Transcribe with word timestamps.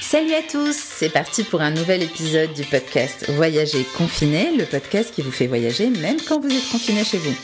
Salut 0.00 0.34
à 0.34 0.42
tous, 0.42 0.76
c'est 0.76 1.08
parti 1.08 1.42
pour 1.42 1.62
un 1.62 1.70
nouvel 1.70 2.02
épisode 2.02 2.52
du 2.52 2.64
podcast 2.64 3.30
Voyager 3.30 3.84
confiné, 3.96 4.54
le 4.54 4.66
podcast 4.66 5.12
qui 5.12 5.22
vous 5.22 5.32
fait 5.32 5.46
voyager 5.46 5.88
même 5.88 6.18
quand 6.28 6.38
vous 6.38 6.54
êtes 6.54 6.68
confiné 6.70 7.02
chez 7.02 7.16
vous. 7.16 7.34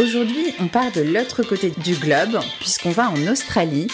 Aujourd'hui, 0.00 0.54
on 0.58 0.66
part 0.66 0.90
de 0.90 1.02
l'autre 1.02 1.44
côté 1.44 1.70
du 1.70 1.94
globe, 1.94 2.40
puisqu'on 2.58 2.90
va 2.90 3.10
en 3.10 3.26
Australie. 3.28 3.86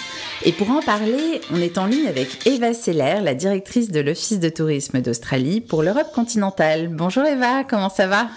Et 0.45 0.53
pour 0.53 0.71
en 0.71 0.81
parler, 0.81 1.43
on 1.53 1.61
est 1.61 1.77
en 1.77 1.85
ligne 1.85 2.09
avec 2.09 2.47
Eva 2.47 2.73
Seller, 2.73 3.21
la 3.23 3.35
directrice 3.35 3.91
de 3.91 4.01
l'Office 4.01 4.41
de 4.41 4.49
tourisme 4.49 5.03
d'Australie 5.03 5.61
pour 5.61 5.83
l'Europe 5.83 6.11
continentale. 6.15 6.89
Bonjour 6.89 7.27
Eva, 7.27 7.65
comment 7.65 7.91
ça 7.91 8.07
va? 8.07 8.29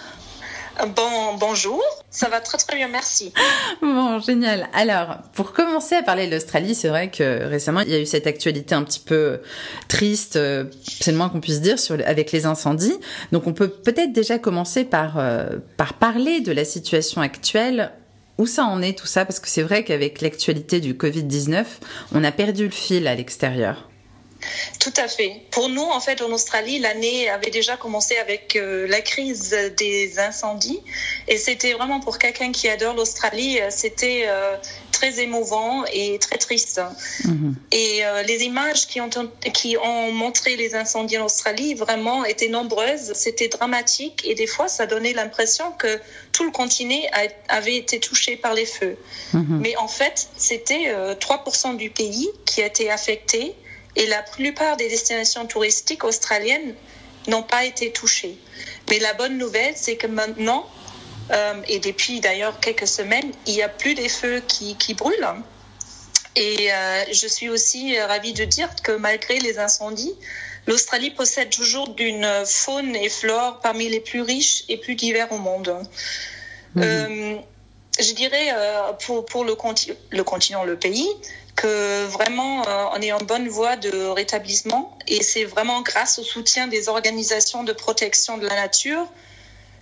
Bon, 0.79 1.35
bonjour, 1.39 1.81
ça 2.09 2.29
va 2.29 2.39
très 2.41 2.57
très 2.57 2.75
bien, 2.75 2.87
merci. 2.87 3.31
Bon, 3.81 4.19
génial. 4.19 4.67
Alors, 4.73 5.17
pour 5.33 5.53
commencer 5.53 5.95
à 5.95 6.03
parler 6.03 6.27
de 6.27 6.33
l'Australie, 6.33 6.73
c'est 6.73 6.89
vrai 6.89 7.11
que 7.11 7.45
récemment, 7.45 7.81
il 7.81 7.89
y 7.89 7.95
a 7.95 7.99
eu 7.99 8.05
cette 8.05 8.27
actualité 8.27 8.73
un 8.73 8.83
petit 8.83 8.99
peu 8.99 9.39
triste, 9.87 10.35
euh, 10.35 10.65
c'est 10.83 11.11
le 11.11 11.17
moins 11.17 11.29
qu'on 11.29 11.41
puisse 11.41 11.61
dire, 11.61 11.77
avec 12.05 12.31
les 12.31 12.45
incendies. 12.45 12.95
Donc, 13.31 13.45
on 13.47 13.53
peut 13.53 13.69
peut-être 13.69 14.13
déjà 14.13 14.39
commencer 14.39 14.83
par, 14.83 15.19
euh, 15.19 15.57
par 15.77 15.93
parler 15.93 16.41
de 16.41 16.51
la 16.51 16.65
situation 16.65 17.21
actuelle. 17.21 17.91
Où 18.39 18.47
ça 18.47 18.65
en 18.65 18.81
est 18.81 18.97
tout 18.97 19.05
ça? 19.05 19.25
Parce 19.25 19.39
que 19.39 19.47
c'est 19.47 19.61
vrai 19.61 19.83
qu'avec 19.83 20.21
l'actualité 20.21 20.79
du 20.79 20.95
Covid-19, 20.95 21.65
on 22.13 22.23
a 22.23 22.31
perdu 22.31 22.65
le 22.65 22.71
fil 22.71 23.07
à 23.07 23.13
l'extérieur. 23.13 23.89
Tout 24.79 24.93
à 24.97 25.07
fait. 25.07 25.41
Pour 25.51 25.69
nous, 25.69 25.81
en 25.81 25.99
fait, 25.99 26.21
en 26.21 26.31
Australie, 26.31 26.79
l'année 26.79 27.29
avait 27.29 27.51
déjà 27.51 27.77
commencé 27.77 28.17
avec 28.17 28.55
euh, 28.55 28.87
la 28.87 29.01
crise 29.01 29.55
des 29.77 30.19
incendies. 30.19 30.81
Et 31.27 31.37
c'était 31.37 31.73
vraiment 31.73 31.99
pour 31.99 32.17
quelqu'un 32.17 32.51
qui 32.51 32.67
adore 32.67 32.93
l'Australie, 32.93 33.59
euh, 33.61 33.67
c'était 33.69 34.25
euh, 34.27 34.57
très 34.91 35.19
émouvant 35.21 35.85
et 35.91 36.19
très 36.19 36.37
triste. 36.37 36.81
Mhm. 37.23 37.55
Et 37.71 38.01
les 38.25 38.43
images 38.43 38.87
qui 38.87 39.01
ont, 39.01 39.09
qui 39.53 39.77
ont 39.77 40.11
montré 40.11 40.55
les 40.55 40.75
incendies 40.75 41.17
en 41.17 41.25
Australie 41.25 41.73
vraiment 41.73 42.23
étaient 42.25 42.47
nombreuses. 42.47 43.13
C'était 43.13 43.47
dramatique 43.47 44.21
et 44.25 44.35
des 44.35 44.47
fois, 44.47 44.67
ça 44.67 44.85
donnait 44.85 45.13
l'impression 45.13 45.71
que 45.71 45.99
tout 46.31 46.43
le 46.43 46.51
continent 46.51 47.01
avait 47.49 47.75
été 47.75 47.99
touché 47.99 48.35
par 48.37 48.53
les 48.53 48.65
feux. 48.65 48.97
Mhm. 49.33 49.59
Mais 49.61 49.75
en 49.77 49.87
fait, 49.87 50.27
c'était 50.37 50.93
3% 51.19 51.75
du 51.75 51.89
pays 51.89 52.29
qui 52.45 52.61
a 52.61 52.67
été 52.67 52.91
affecté 52.91 53.55
et 53.95 54.05
la 54.07 54.21
plupart 54.23 54.77
des 54.77 54.89
destinations 54.89 55.45
touristiques 55.45 56.03
australiennes 56.03 56.75
n'ont 57.27 57.43
pas 57.43 57.65
été 57.65 57.91
touchées. 57.91 58.37
Mais 58.89 58.99
la 58.99 59.13
bonne 59.13 59.37
nouvelle, 59.37 59.73
c'est 59.75 59.95
que 59.95 60.07
maintenant, 60.07 60.67
euh, 61.31 61.61
et 61.67 61.79
depuis 61.79 62.19
d'ailleurs 62.19 62.59
quelques 62.59 62.87
semaines, 62.87 63.31
il 63.45 63.53
n'y 63.53 63.61
a 63.61 63.69
plus 63.69 63.93
des 63.93 64.09
feux 64.09 64.41
qui, 64.47 64.75
qui 64.77 64.93
brûlent. 64.93 65.27
Et 66.35 66.73
euh, 66.73 67.03
je 67.11 67.27
suis 67.27 67.49
aussi 67.49 67.99
ravie 67.99 68.33
de 68.33 68.43
dire 68.43 68.69
que 68.83 68.91
malgré 68.91 69.39
les 69.39 69.59
incendies, 69.59 70.15
l'Australie 70.65 71.11
possède 71.11 71.49
toujours 71.49 71.93
une 71.99 72.27
faune 72.45 72.95
et 72.95 73.09
flore 73.09 73.59
parmi 73.61 73.87
les 73.89 73.99
plus 73.99 74.21
riches 74.21 74.63
et 74.69 74.77
plus 74.77 74.95
divers 74.95 75.31
au 75.31 75.37
monde. 75.37 75.75
Mmh. 76.75 76.81
Euh, 76.81 77.35
je 77.99 78.13
dirais 78.13 78.49
pour, 79.05 79.23
pour 79.25 79.45
le, 79.45 79.55
le 80.09 80.23
continent, 80.23 80.63
le 80.63 80.75
pays, 80.75 81.07
vraiment 81.67 82.67
euh, 82.67 82.85
on 82.93 83.01
est 83.01 83.11
en 83.11 83.19
bonne 83.19 83.47
voie 83.47 83.75
de 83.75 84.07
rétablissement 84.07 84.97
et 85.07 85.23
c'est 85.23 85.45
vraiment 85.45 85.81
grâce 85.81 86.19
au 86.19 86.23
soutien 86.23 86.67
des 86.67 86.89
organisations 86.89 87.63
de 87.63 87.73
protection 87.73 88.37
de 88.37 88.47
la 88.47 88.55
nature, 88.55 89.05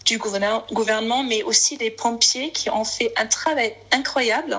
du 0.05 0.17
gouvernement, 0.17 1.23
mais 1.23 1.43
aussi 1.43 1.77
des 1.77 1.91
pompiers 1.91 2.51
qui 2.51 2.69
ont 2.69 2.83
fait 2.83 3.13
un 3.17 3.27
travail 3.27 3.75
incroyable 3.91 4.57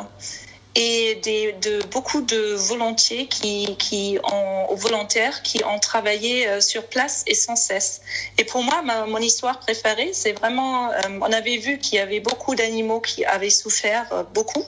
et 0.75 1.17
de 1.17 1.84
beaucoup 1.89 2.23
de 2.23 2.55
volontiers 2.55 3.27
qui 3.27 4.19
ont, 4.25 4.75
volontaires 4.75 5.42
qui 5.42 5.62
ont 5.64 5.79
travaillé 5.79 6.48
euh, 6.48 6.61
sur 6.62 6.86
place 6.86 7.25
et 7.27 7.34
sans 7.34 7.57
cesse. 7.57 8.01
Et 8.39 8.45
pour 8.45 8.62
moi, 8.62 8.81
ma, 8.83 9.05
mon 9.05 9.19
histoire 9.19 9.61
préférée, 9.61 10.12
c'est 10.14 10.33
vraiment, 10.33 10.91
euh, 10.91 10.95
on 11.20 11.31
avait 11.33 11.58
vu 11.58 11.79
qu'il 11.79 11.97
y 11.97 11.98
avait 11.98 12.20
beaucoup 12.20 12.55
d'animaux 12.55 13.01
qui 13.01 13.24
avaient 13.24 13.51
souffert, 13.51 14.24
beaucoup. 14.33 14.64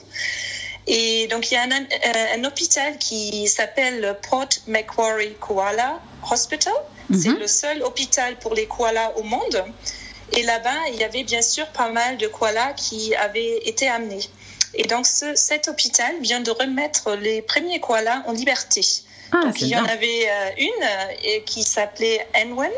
Et 0.87 1.27
donc, 1.27 1.49
il 1.51 1.55
y 1.55 1.57
a 1.57 1.63
un, 1.63 1.71
euh, 1.71 2.37
un 2.37 2.43
hôpital 2.43 2.97
qui 2.99 3.47
s'appelle 3.47 4.17
Port 4.29 4.49
Macquarie 4.67 5.35
Koala 5.39 5.99
Hospital. 6.29 6.73
C'est 7.11 7.29
mhm. 7.29 7.39
le 7.39 7.47
seul 7.47 7.83
hôpital 7.83 8.35
pour 8.37 8.53
les 8.53 8.67
koalas 8.67 9.13
au 9.17 9.23
monde. 9.23 9.63
Et 10.33 10.43
là-bas, 10.43 10.89
il 10.91 10.99
y 10.99 11.03
avait 11.03 11.23
bien 11.23 11.41
sûr 11.41 11.67
pas 11.67 11.89
mal 11.89 12.17
de 12.17 12.27
koalas 12.27 12.73
qui 12.73 13.15
avaient 13.15 13.59
été 13.65 13.87
amenés. 13.87 14.27
Et 14.73 14.83
donc, 14.83 15.05
ce, 15.05 15.35
cet 15.35 15.67
hôpital 15.67 16.15
vient 16.21 16.39
de 16.39 16.51
remettre 16.51 17.15
les 17.15 17.41
premiers 17.41 17.79
koalas 17.79 18.23
en 18.27 18.31
liberté. 18.31 18.81
Ah, 19.31 19.41
donc, 19.43 19.61
il 19.61 19.67
y 19.67 19.75
en 19.75 19.85
avait 19.85 20.29
euh, 20.29 20.49
une 20.57 20.83
euh, 20.83 21.39
qui 21.45 21.63
s'appelait 21.63 22.27
Enwen. 22.35 22.71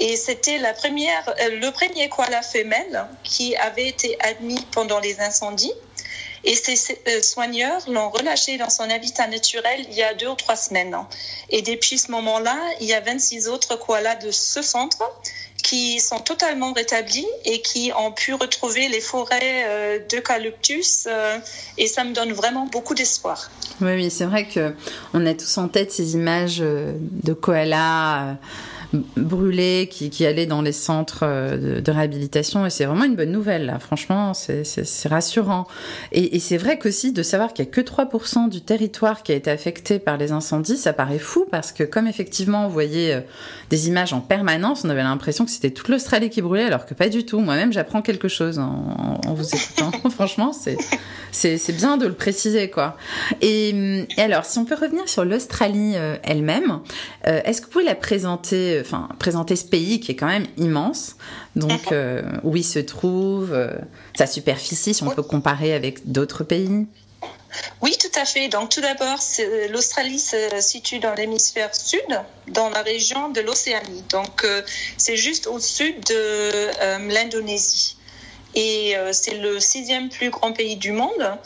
Et 0.00 0.16
c'était 0.16 0.58
la 0.58 0.74
première, 0.74 1.24
le 1.40 1.70
premier 1.70 2.08
koala 2.08 2.40
femelle 2.42 3.06
qui 3.24 3.56
avait 3.56 3.88
été 3.88 4.16
admis 4.20 4.64
pendant 4.70 5.00
les 5.00 5.20
incendies. 5.20 5.72
Et 6.48 6.54
ces 6.54 6.98
euh, 7.08 7.20
soigneurs 7.20 7.82
l'ont 7.90 8.08
relâché 8.08 8.56
dans 8.56 8.70
son 8.70 8.84
habitat 8.84 9.26
naturel 9.26 9.84
il 9.90 9.94
y 9.94 10.02
a 10.02 10.14
deux 10.14 10.28
ou 10.28 10.34
trois 10.34 10.56
semaines. 10.56 10.96
Et 11.50 11.60
depuis 11.60 11.98
ce 11.98 12.10
moment-là, 12.10 12.56
il 12.80 12.86
y 12.86 12.94
a 12.94 13.00
26 13.00 13.48
autres 13.48 13.76
koalas 13.78 14.14
de 14.14 14.30
ce 14.30 14.62
centre 14.62 15.02
qui 15.62 16.00
sont 16.00 16.20
totalement 16.20 16.72
rétablis 16.72 17.26
et 17.44 17.60
qui 17.60 17.92
ont 17.98 18.12
pu 18.12 18.32
retrouver 18.32 18.88
les 18.88 19.02
forêts 19.02 19.64
euh, 19.66 19.98
d'eucalyptus. 20.10 21.06
Euh, 21.06 21.36
et 21.76 21.86
ça 21.86 22.02
me 22.04 22.14
donne 22.14 22.32
vraiment 22.32 22.64
beaucoup 22.64 22.94
d'espoir. 22.94 23.50
Oui, 23.82 23.92
oui 23.96 24.10
c'est 24.10 24.24
vrai 24.24 24.48
qu'on 24.48 25.26
a 25.26 25.34
tous 25.34 25.58
en 25.58 25.68
tête 25.68 25.92
ces 25.92 26.14
images 26.14 26.60
de 26.60 27.32
koalas 27.34 28.38
brûlés 28.92 29.88
qui, 29.90 30.08
qui 30.08 30.24
allaient 30.24 30.46
dans 30.46 30.62
les 30.62 30.72
centres 30.72 31.20
euh, 31.22 31.80
de, 31.80 31.90
réhabilitation 31.90 32.64
et 32.64 32.70
c'est 32.70 32.86
vraiment 32.86 33.04
une 33.04 33.16
bonne 33.16 33.32
nouvelle 33.32 33.66
là. 33.66 33.78
franchement 33.78 34.32
c'est 34.34 34.64
rassurant. 35.08 35.66
Et, 36.12 36.36
et 36.36 36.40
c'est 36.40 36.56
vrai 36.56 36.78
qu'aussi 36.78 37.12
de 37.12 37.22
savoir 37.22 37.52
qu'il 37.52 37.64
n'y 37.64 37.70
a 37.70 37.72
que 37.72 37.80
3% 37.80 38.48
du 38.48 38.62
territoire 38.62 39.22
qui 39.22 39.32
a 39.32 39.34
été 39.34 39.50
affecté 39.50 39.98
par 39.98 40.16
les 40.16 40.32
incendies 40.32 40.78
ça 40.78 40.94
paraît 40.94 41.18
fou 41.18 41.46
parce 41.50 41.72
que 41.72 41.84
comme 41.84 42.06
effectivement 42.06 42.64
on 42.64 42.68
voyait 42.68 43.14
euh, 43.14 43.20
des 43.68 43.88
images 43.88 44.14
en 44.14 44.20
permanence 44.20 44.84
on 44.84 44.88
avait 44.88 45.02
l'impression 45.02 45.44
que 45.44 45.50
c'était 45.50 45.70
toute 45.70 45.88
l'Australie 45.88 46.30
qui 46.30 46.40
brûlait 46.40 46.64
alors 46.64 46.86
que 46.86 46.94
pas 46.94 47.10
du 47.10 47.26
tout. 47.26 47.40
Moi-même 47.40 47.72
j'apprends 47.72 48.00
quelque 48.00 48.28
chose 48.28 48.58
en, 48.58 49.20
en 49.26 49.34
vous 49.34 49.54
écoutant. 49.54 49.90
Franchement 50.10 50.52
c'est 51.32 51.76
bien 51.76 51.98
de 51.98 52.06
le 52.06 52.14
préciser 52.14 52.70
quoi. 52.70 52.96
Et, 53.42 54.06
et, 54.16 54.22
alors 54.22 54.46
si 54.46 54.58
on 54.58 54.64
peut 54.64 54.76
revenir 54.80 55.08
sur 55.08 55.26
l'Australie 55.26 55.92
euh, 55.96 56.16
elle-même 56.22 56.80
est-ce 57.24 57.60
que 57.60 57.66
vous 57.66 57.72
pouvez 57.72 57.84
la 57.84 57.94
présenter 57.94 58.77
enfin, 58.80 59.08
présenter 59.18 59.56
ce 59.56 59.64
pays 59.64 60.00
qui 60.00 60.12
est 60.12 60.16
quand 60.16 60.26
même 60.26 60.46
immense. 60.56 61.16
Donc, 61.56 61.92
euh, 61.92 62.22
où 62.44 62.56
il 62.56 62.64
se 62.64 62.78
trouve, 62.78 63.52
euh, 63.52 63.70
sa 64.16 64.26
superficie, 64.26 64.94
si 64.94 65.02
on 65.02 65.10
peut 65.10 65.22
comparer 65.22 65.74
avec 65.74 66.10
d'autres 66.10 66.44
pays. 66.44 66.86
Oui, 67.80 67.96
tout 67.98 68.20
à 68.20 68.24
fait. 68.24 68.48
Donc, 68.48 68.70
tout 68.70 68.80
d'abord, 68.80 69.18
l'Australie 69.70 70.18
se 70.18 70.36
situe 70.60 70.98
dans 70.98 71.14
l'hémisphère 71.14 71.74
sud, 71.74 72.00
dans 72.48 72.68
la 72.70 72.82
région 72.82 73.30
de 73.30 73.40
l'Océanie. 73.40 74.04
Donc, 74.10 74.44
euh, 74.44 74.62
c'est 74.96 75.16
juste 75.16 75.46
au 75.46 75.58
sud 75.58 76.04
de 76.04 77.08
l'Indonésie. 77.08 77.96
Et 78.54 78.94
c'est 79.12 79.38
le 79.38 79.60
sixième 79.60 80.08
plus 80.08 80.30
grand 80.30 80.52
pays 80.52 80.76
du 80.76 80.92
monde. 80.92 81.38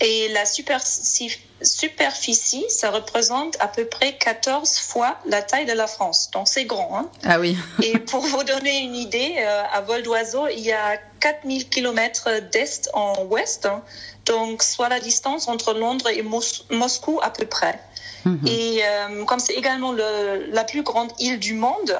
Et 0.00 0.28
la 0.28 0.44
superficie 0.44 1.38
superficie, 1.62 2.64
ça 2.68 2.90
représente 2.90 3.56
à 3.60 3.68
peu 3.68 3.84
près 3.84 4.16
14 4.16 4.78
fois 4.78 5.18
la 5.26 5.42
taille 5.42 5.66
de 5.66 5.72
la 5.72 5.86
France. 5.86 6.30
Donc 6.32 6.48
c'est 6.48 6.64
grand. 6.64 6.98
Hein 6.98 7.08
ah 7.24 7.40
oui. 7.40 7.56
et 7.82 7.98
pour 7.98 8.20
vous 8.20 8.44
donner 8.44 8.78
une 8.78 8.94
idée, 8.94 9.36
euh, 9.38 9.62
à 9.72 9.80
vol 9.80 10.02
d'oiseau, 10.02 10.46
il 10.48 10.60
y 10.60 10.72
a 10.72 10.96
4000 11.20 11.68
km 11.68 12.40
d'est 12.52 12.88
en 12.94 13.24
ouest, 13.24 13.66
hein. 13.66 13.82
donc 14.24 14.62
soit 14.62 14.88
la 14.88 15.00
distance 15.00 15.48
entre 15.48 15.74
Londres 15.74 16.08
et 16.08 16.22
Moscou 16.22 17.20
à 17.22 17.30
peu 17.30 17.46
près. 17.46 17.80
Mhm. 18.24 18.46
Et 18.46 18.80
euh, 18.84 19.24
comme 19.24 19.40
c'est 19.40 19.54
également 19.54 19.92
le, 19.92 20.46
la 20.50 20.64
plus 20.64 20.82
grande 20.82 21.12
île 21.18 21.38
du 21.38 21.54
monde, 21.54 21.98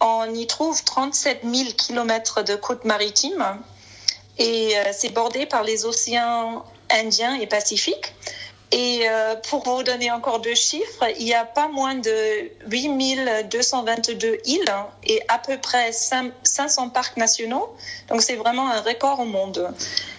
on 0.00 0.32
y 0.34 0.46
trouve 0.46 0.82
37 0.84 1.40
000 1.42 1.70
km 1.76 2.42
de 2.42 2.54
côte 2.54 2.84
maritime 2.84 3.44
et 4.38 4.76
euh, 4.76 4.82
c'est 4.92 5.08
bordé 5.10 5.46
par 5.46 5.62
les 5.62 5.86
océans 5.86 6.64
Indien 6.90 7.34
et 7.40 7.46
Pacifique. 7.46 8.14
Et 8.72 9.08
euh, 9.08 9.36
pour 9.48 9.62
vous 9.62 9.84
donner 9.84 10.10
encore 10.10 10.40
deux 10.40 10.54
chiffres, 10.54 11.04
il 11.20 11.26
y 11.26 11.34
a 11.34 11.44
pas 11.44 11.68
moins 11.68 11.94
de 11.94 12.50
8222 12.68 14.38
îles 14.44 14.74
et 15.04 15.22
à 15.28 15.38
peu 15.38 15.56
près 15.58 15.92
500 15.92 16.90
parcs 16.90 17.16
nationaux. 17.16 17.68
Donc 18.08 18.22
c'est 18.22 18.34
vraiment 18.34 18.68
un 18.68 18.80
record 18.80 19.20
au 19.20 19.24
monde. 19.24 19.72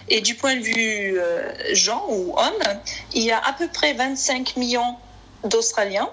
Et 0.08 0.22
du 0.22 0.34
point 0.34 0.56
de 0.56 0.62
vue 0.62 1.20
euh, 1.20 1.52
gens 1.74 2.06
ou 2.08 2.32
hommes, 2.38 2.80
il 3.12 3.22
y 3.22 3.32
a 3.32 3.38
à 3.38 3.52
peu 3.52 3.68
près 3.68 3.92
25 3.92 4.56
millions 4.56 4.96
d'Australiens 5.44 6.10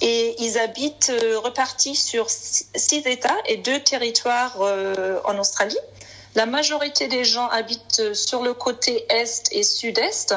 et 0.00 0.36
ils 0.38 0.58
habitent 0.58 1.10
euh, 1.10 1.40
repartis 1.40 1.96
sur 1.96 2.30
six 2.30 3.02
États 3.04 3.36
et 3.46 3.56
deux 3.56 3.80
territoires 3.80 4.60
en 5.24 5.38
Australie. 5.38 5.76
La 6.36 6.46
majorité 6.46 7.06
des 7.06 7.24
gens 7.24 7.46
habitent 7.48 8.12
sur 8.12 8.42
le 8.42 8.54
côté 8.54 9.06
est 9.08 9.48
et 9.52 9.62
sud-est, 9.62 10.34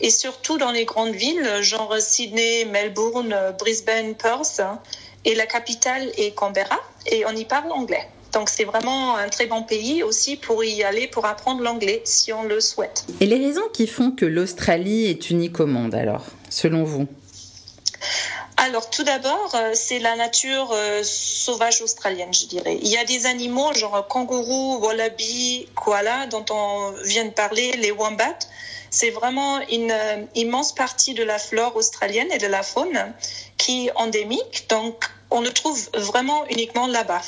et 0.00 0.10
surtout 0.10 0.58
dans 0.58 0.70
les 0.70 0.84
grandes 0.84 1.14
villes, 1.14 1.48
genre 1.62 1.96
Sydney, 1.98 2.64
Melbourne, 2.64 3.34
Brisbane, 3.58 4.14
Perth, 4.14 4.60
et 5.24 5.34
la 5.34 5.46
capitale 5.46 6.10
est 6.16 6.34
Canberra, 6.34 6.78
et 7.06 7.24
on 7.26 7.32
y 7.32 7.44
parle 7.44 7.72
anglais. 7.72 8.08
Donc 8.32 8.50
c'est 8.50 8.64
vraiment 8.64 9.16
un 9.16 9.28
très 9.28 9.46
bon 9.46 9.62
pays 9.62 10.02
aussi 10.02 10.36
pour 10.36 10.62
y 10.62 10.82
aller, 10.82 11.08
pour 11.08 11.24
apprendre 11.24 11.62
l'anglais 11.62 12.02
si 12.04 12.32
on 12.32 12.44
le 12.44 12.60
souhaite. 12.60 13.06
Et 13.20 13.26
les 13.26 13.38
raisons 13.38 13.68
qui 13.72 13.86
font 13.86 14.10
que 14.10 14.26
l'Australie 14.26 15.06
est 15.06 15.30
unique 15.30 15.60
au 15.60 15.66
monde 15.66 15.94
alors, 15.94 16.26
selon 16.50 16.84
vous? 16.84 17.06
Alors 18.60 18.90
tout 18.90 19.04
d'abord, 19.04 19.54
euh, 19.54 19.70
c'est 19.74 20.00
la 20.00 20.16
nature 20.16 20.72
euh, 20.72 21.02
sauvage 21.04 21.80
australienne, 21.80 22.34
je 22.34 22.46
dirais. 22.46 22.76
Il 22.82 22.88
y 22.88 22.96
a 22.96 23.04
des 23.04 23.26
animaux 23.26 23.72
genre 23.72 24.06
kangourou, 24.08 24.78
wallaby, 24.78 25.68
koala 25.76 26.26
dont 26.26 26.44
on 26.50 26.90
vient 27.04 27.24
de 27.24 27.30
parler, 27.30 27.72
les 27.76 27.92
wombats. 27.92 28.38
C'est 28.90 29.10
vraiment 29.10 29.60
une 29.68 29.92
euh, 29.92 30.24
immense 30.34 30.74
partie 30.74 31.14
de 31.14 31.22
la 31.22 31.38
flore 31.38 31.76
australienne 31.76 32.32
et 32.32 32.38
de 32.38 32.48
la 32.48 32.64
faune 32.64 33.14
qui 33.58 33.86
est 33.86 33.92
endémique. 33.94 34.66
Donc 34.68 35.08
on 35.30 35.40
le 35.40 35.52
trouve 35.52 35.88
vraiment 35.94 36.44
uniquement 36.48 36.88
là-bas. 36.88 37.22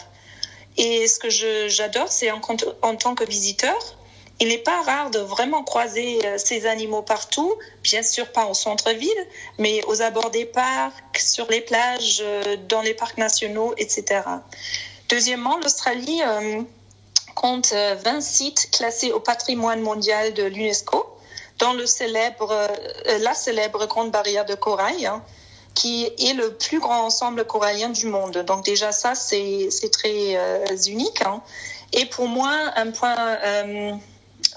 Et 0.77 1.07
ce 1.07 1.21
que 1.21 1.31
j'adore, 1.69 2.11
c'est 2.11 2.33
en, 2.33 2.41
tant 2.41 3.15
que 3.15 3.25
visiteur, 3.25 3.77
il 4.41 4.49
n'est 4.49 4.59
pas 4.59 4.81
rare 4.83 5.11
de 5.11 5.19
vraiment 5.19 5.63
croiser 5.63 6.25
euh, 6.25 6.39
ces 6.39 6.67
animaux 6.67 7.03
partout, 7.03 7.55
bien 7.83 8.03
sûr 8.03 8.33
pas 8.33 8.47
au 8.47 8.55
centre-ville, 8.55 9.27
mais 9.59 9.85
aux 9.85 10.01
abords 10.01 10.31
des 10.31 10.47
parcs, 10.47 11.19
sur 11.19 11.47
les 11.51 11.61
plages, 11.61 12.23
euh, 12.23 12.57
dans 12.67 12.81
les 12.81 12.95
parcs 12.95 13.19
nationaux, 13.19 13.75
etc. 13.77 14.23
Deuxièmement, 15.11 15.59
l'Australie 15.59 16.23
euh, 16.27 16.63
compte 17.35 17.73
20 17.73 18.21
sites 18.23 18.71
classés 18.71 19.13
au 19.13 19.21
patrimoine 19.21 19.83
mondial 19.83 20.33
de 20.33 20.45
l'UNESCO, 20.45 21.07
dont 21.59 21.75
le 21.75 21.85
célèbre, 21.85 22.69
la 23.21 23.35
célèbre 23.35 23.87
Grande 23.87 24.11
Barrière 24.11 24.47
de 24.47 24.55
Corail, 24.55 25.07
hein, 25.07 25.23
qui 25.75 26.07
est 26.19 26.35
le 26.35 26.55
plus 26.55 26.81
grand 26.81 27.03
ensemble 27.05 27.45
corallien 27.45 27.91
du 27.91 28.07
monde. 28.07 28.39
Donc 28.39 28.65
déjà 28.65 28.93
ça, 28.93 29.15
c'est 29.15 29.69
très 29.93 30.37
unique. 30.89 31.23
Hein. 31.23 31.43
Et 31.93 32.07
pour 32.07 32.29
moi, 32.29 32.55
un 32.77 32.91
point 32.91 33.39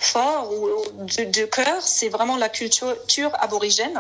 fort 0.05 0.51
ou 0.51 0.69
de, 0.97 1.45
cœur, 1.45 1.81
c'est 1.81 2.09
vraiment 2.09 2.37
la 2.37 2.49
culture 2.49 2.95
aborigène. 3.39 3.99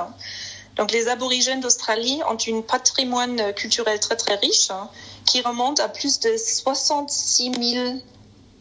Donc 0.75 0.91
les 0.91 1.07
aborigènes 1.07 1.59
d'Australie 1.59 2.21
ont 2.29 2.37
un 2.37 2.61
patrimoine 2.61 3.53
culturel 3.53 3.99
très 3.99 4.15
très 4.15 4.35
riche 4.35 4.71
hein, 4.71 4.89
qui 5.25 5.41
remonte 5.41 5.79
à 5.79 5.87
plus 5.87 6.19
de 6.19 6.35
66 6.35 7.51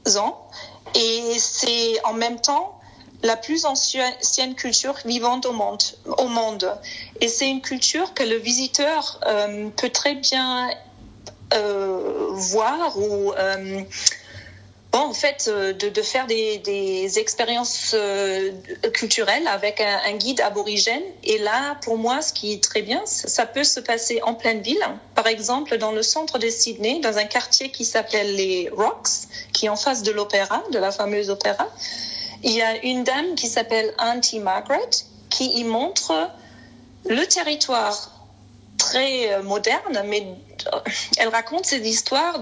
000 0.05 0.19
ans 0.19 0.47
et 0.95 1.39
c'est 1.39 2.05
en 2.05 2.13
même 2.13 2.41
temps 2.41 2.79
la 3.23 3.37
plus 3.37 3.65
ancienne 3.67 4.55
culture 4.57 4.95
vivante 5.05 5.47
au 5.47 5.53
monde. 5.53 6.79
Et 7.21 7.29
c'est 7.29 7.49
une 7.49 7.61
culture 7.61 8.15
que 8.15 8.25
le 8.25 8.37
visiteur 8.37 9.21
euh, 9.27 9.69
peut 9.71 9.91
très 9.91 10.17
bien 10.17 10.71
euh, 11.55 12.27
voir 12.33 12.99
ou 12.99 13.33
euh, 13.33 13.83
Bon, 14.93 14.99
en 14.99 15.15
fait, 15.15 15.49
euh, 15.49 15.73
de, 15.73 16.03
faire 16.03 16.27
des, 16.27 16.59
des 16.59 17.19
expériences 17.19 17.93
euh, 17.95 18.53
culturelles 18.93 19.47
avec 19.47 19.81
un, 19.81 20.01
un, 20.07 20.13
guide 20.17 20.43
aborigène. 20.43 21.03
Et 21.25 21.39
là, 21.39 21.79
pour 21.83 21.97
moi, 21.97 22.21
ce 22.21 22.35
qui 22.35 22.53
est 22.53 22.63
très 22.63 22.83
bien, 22.83 23.01
ça 23.07 23.47
peut 23.47 23.65
se 23.65 23.81
passer 23.81 24.21
en 24.23 24.35
pleine 24.35 24.61
ville. 24.61 24.85
Par 25.15 25.27
exemple, 25.27 25.79
dans 25.79 25.93
le 25.93 26.03
centre 26.03 26.39
de 26.39 26.49
Sydney, 26.51 27.01
dans 27.01 27.17
un 27.17 27.25
quartier 27.25 27.71
qui 27.71 27.87
s'appelle 27.87 28.37
les 28.37 28.69
Rocks, 28.71 29.29
qui 29.55 29.65
est 29.65 29.71
en 29.71 29.77
face 29.77 30.03
de 30.03 30.13
l'opéra, 30.13 30.63
de 30.71 30.79
la 30.79 30.93
fameuse 30.93 31.31
opéra. 31.31 31.69
Il 32.43 32.53
y 32.53 32.61
a 32.61 32.85
une 32.85 33.03
dame 33.03 33.35
qui 33.35 33.49
s'appelle 33.49 33.95
Auntie 33.97 34.41
Margaret 34.41 34.91
qui 35.31 35.59
y 35.59 35.65
montre 35.65 36.13
le 37.07 37.25
territoire 37.25 38.12
très 38.93 39.33
euh, 39.33 39.43
moderne, 39.43 40.03
mais 40.07 40.27
euh, 40.67 40.79
elle 41.17 41.29
raconte 41.29 41.65
ses 41.65 41.81
histoires 41.81 42.39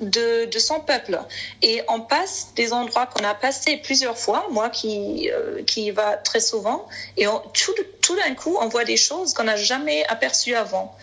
de, 0.00 0.58
son 0.58 0.80
peuple. 0.80 1.20
Et 1.62 1.82
on 1.88 2.00
passe 2.00 2.48
des 2.56 2.72
endroits 2.72 3.06
qu'on 3.06 3.24
a 3.24 3.34
passés 3.34 3.76
plusieurs 3.76 4.18
fois, 4.18 4.46
moi 4.50 4.70
qui, 4.70 5.30
euh, 5.30 5.62
qui 5.62 5.86
y 5.86 5.90
va 5.92 6.16
très 6.16 6.40
souvent, 6.40 6.88
et 7.16 7.26
tout, 7.52 8.16
d'un 8.16 8.34
coup, 8.34 8.56
on 8.60 8.68
voit 8.68 8.84
des 8.84 8.96
choses 8.96 9.34
qu'on 9.34 9.44
n'a 9.44 9.56
jamais 9.56 10.04
aperçues 10.06 10.56
avant. 10.56 10.96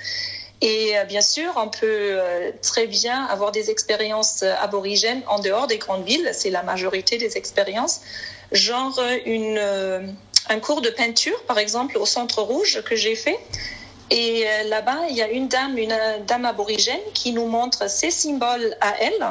Et 0.62 0.94
bien 1.08 1.22
sûr, 1.22 1.52
on 1.58 1.68
peut 1.68 2.18
très 2.62 2.88
bien 2.88 3.26
avoir 3.26 3.52
des 3.52 3.70
expériences 3.70 4.42
aborigènes 4.42 5.22
en 5.28 5.40
dehors 5.40 5.68
des 5.68 5.78
grandes 5.78 6.06
villes, 6.06 6.32
c'est 6.34 6.50
la 6.50 6.64
majorité 6.64 7.18
des 7.18 7.38
expériences, 7.38 8.02
genre 8.54 9.00
un 10.50 10.60
cours 10.60 10.82
de 10.82 10.90
peinture, 10.90 11.44
par 11.44 11.60
exemple, 11.60 11.98
au 11.98 12.06
Centre 12.06 12.42
Rouge 12.42 12.82
que 12.84 12.96
j'ai 12.96 13.16
fait. 13.16 13.38
Et 14.12 14.44
euh, 14.46 14.70
là-bas, 14.70 15.08
il 15.10 15.16
y 15.16 15.22
a 15.22 15.30
une 15.30 15.48
dame, 15.48 15.78
une 15.78 15.92
euh, 15.92 16.20
dame 16.28 16.46
aborigène 16.46 17.00
qui 17.14 17.32
nous 17.32 17.48
montre 17.48 17.90
ses 17.90 18.12
symboles 18.12 18.76
à 18.82 18.94
elle. 19.02 19.26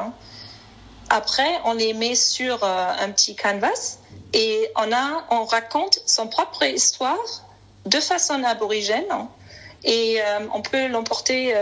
Après, 1.09 1.49
on 1.65 1.73
les 1.73 1.93
met 1.93 2.15
sur 2.15 2.63
euh, 2.63 2.87
un 2.99 3.09
petit 3.11 3.35
canvas 3.35 3.99
et 4.33 4.69
on, 4.75 4.91
a, 4.91 5.25
on 5.31 5.45
raconte 5.45 5.99
son 6.05 6.27
propre 6.27 6.63
histoire 6.63 7.17
de 7.85 7.99
façon 7.99 8.43
aborigène. 8.43 9.05
Et 9.87 10.17
on 10.51 10.63
peut 10.63 10.87
l'emporter 10.87 11.53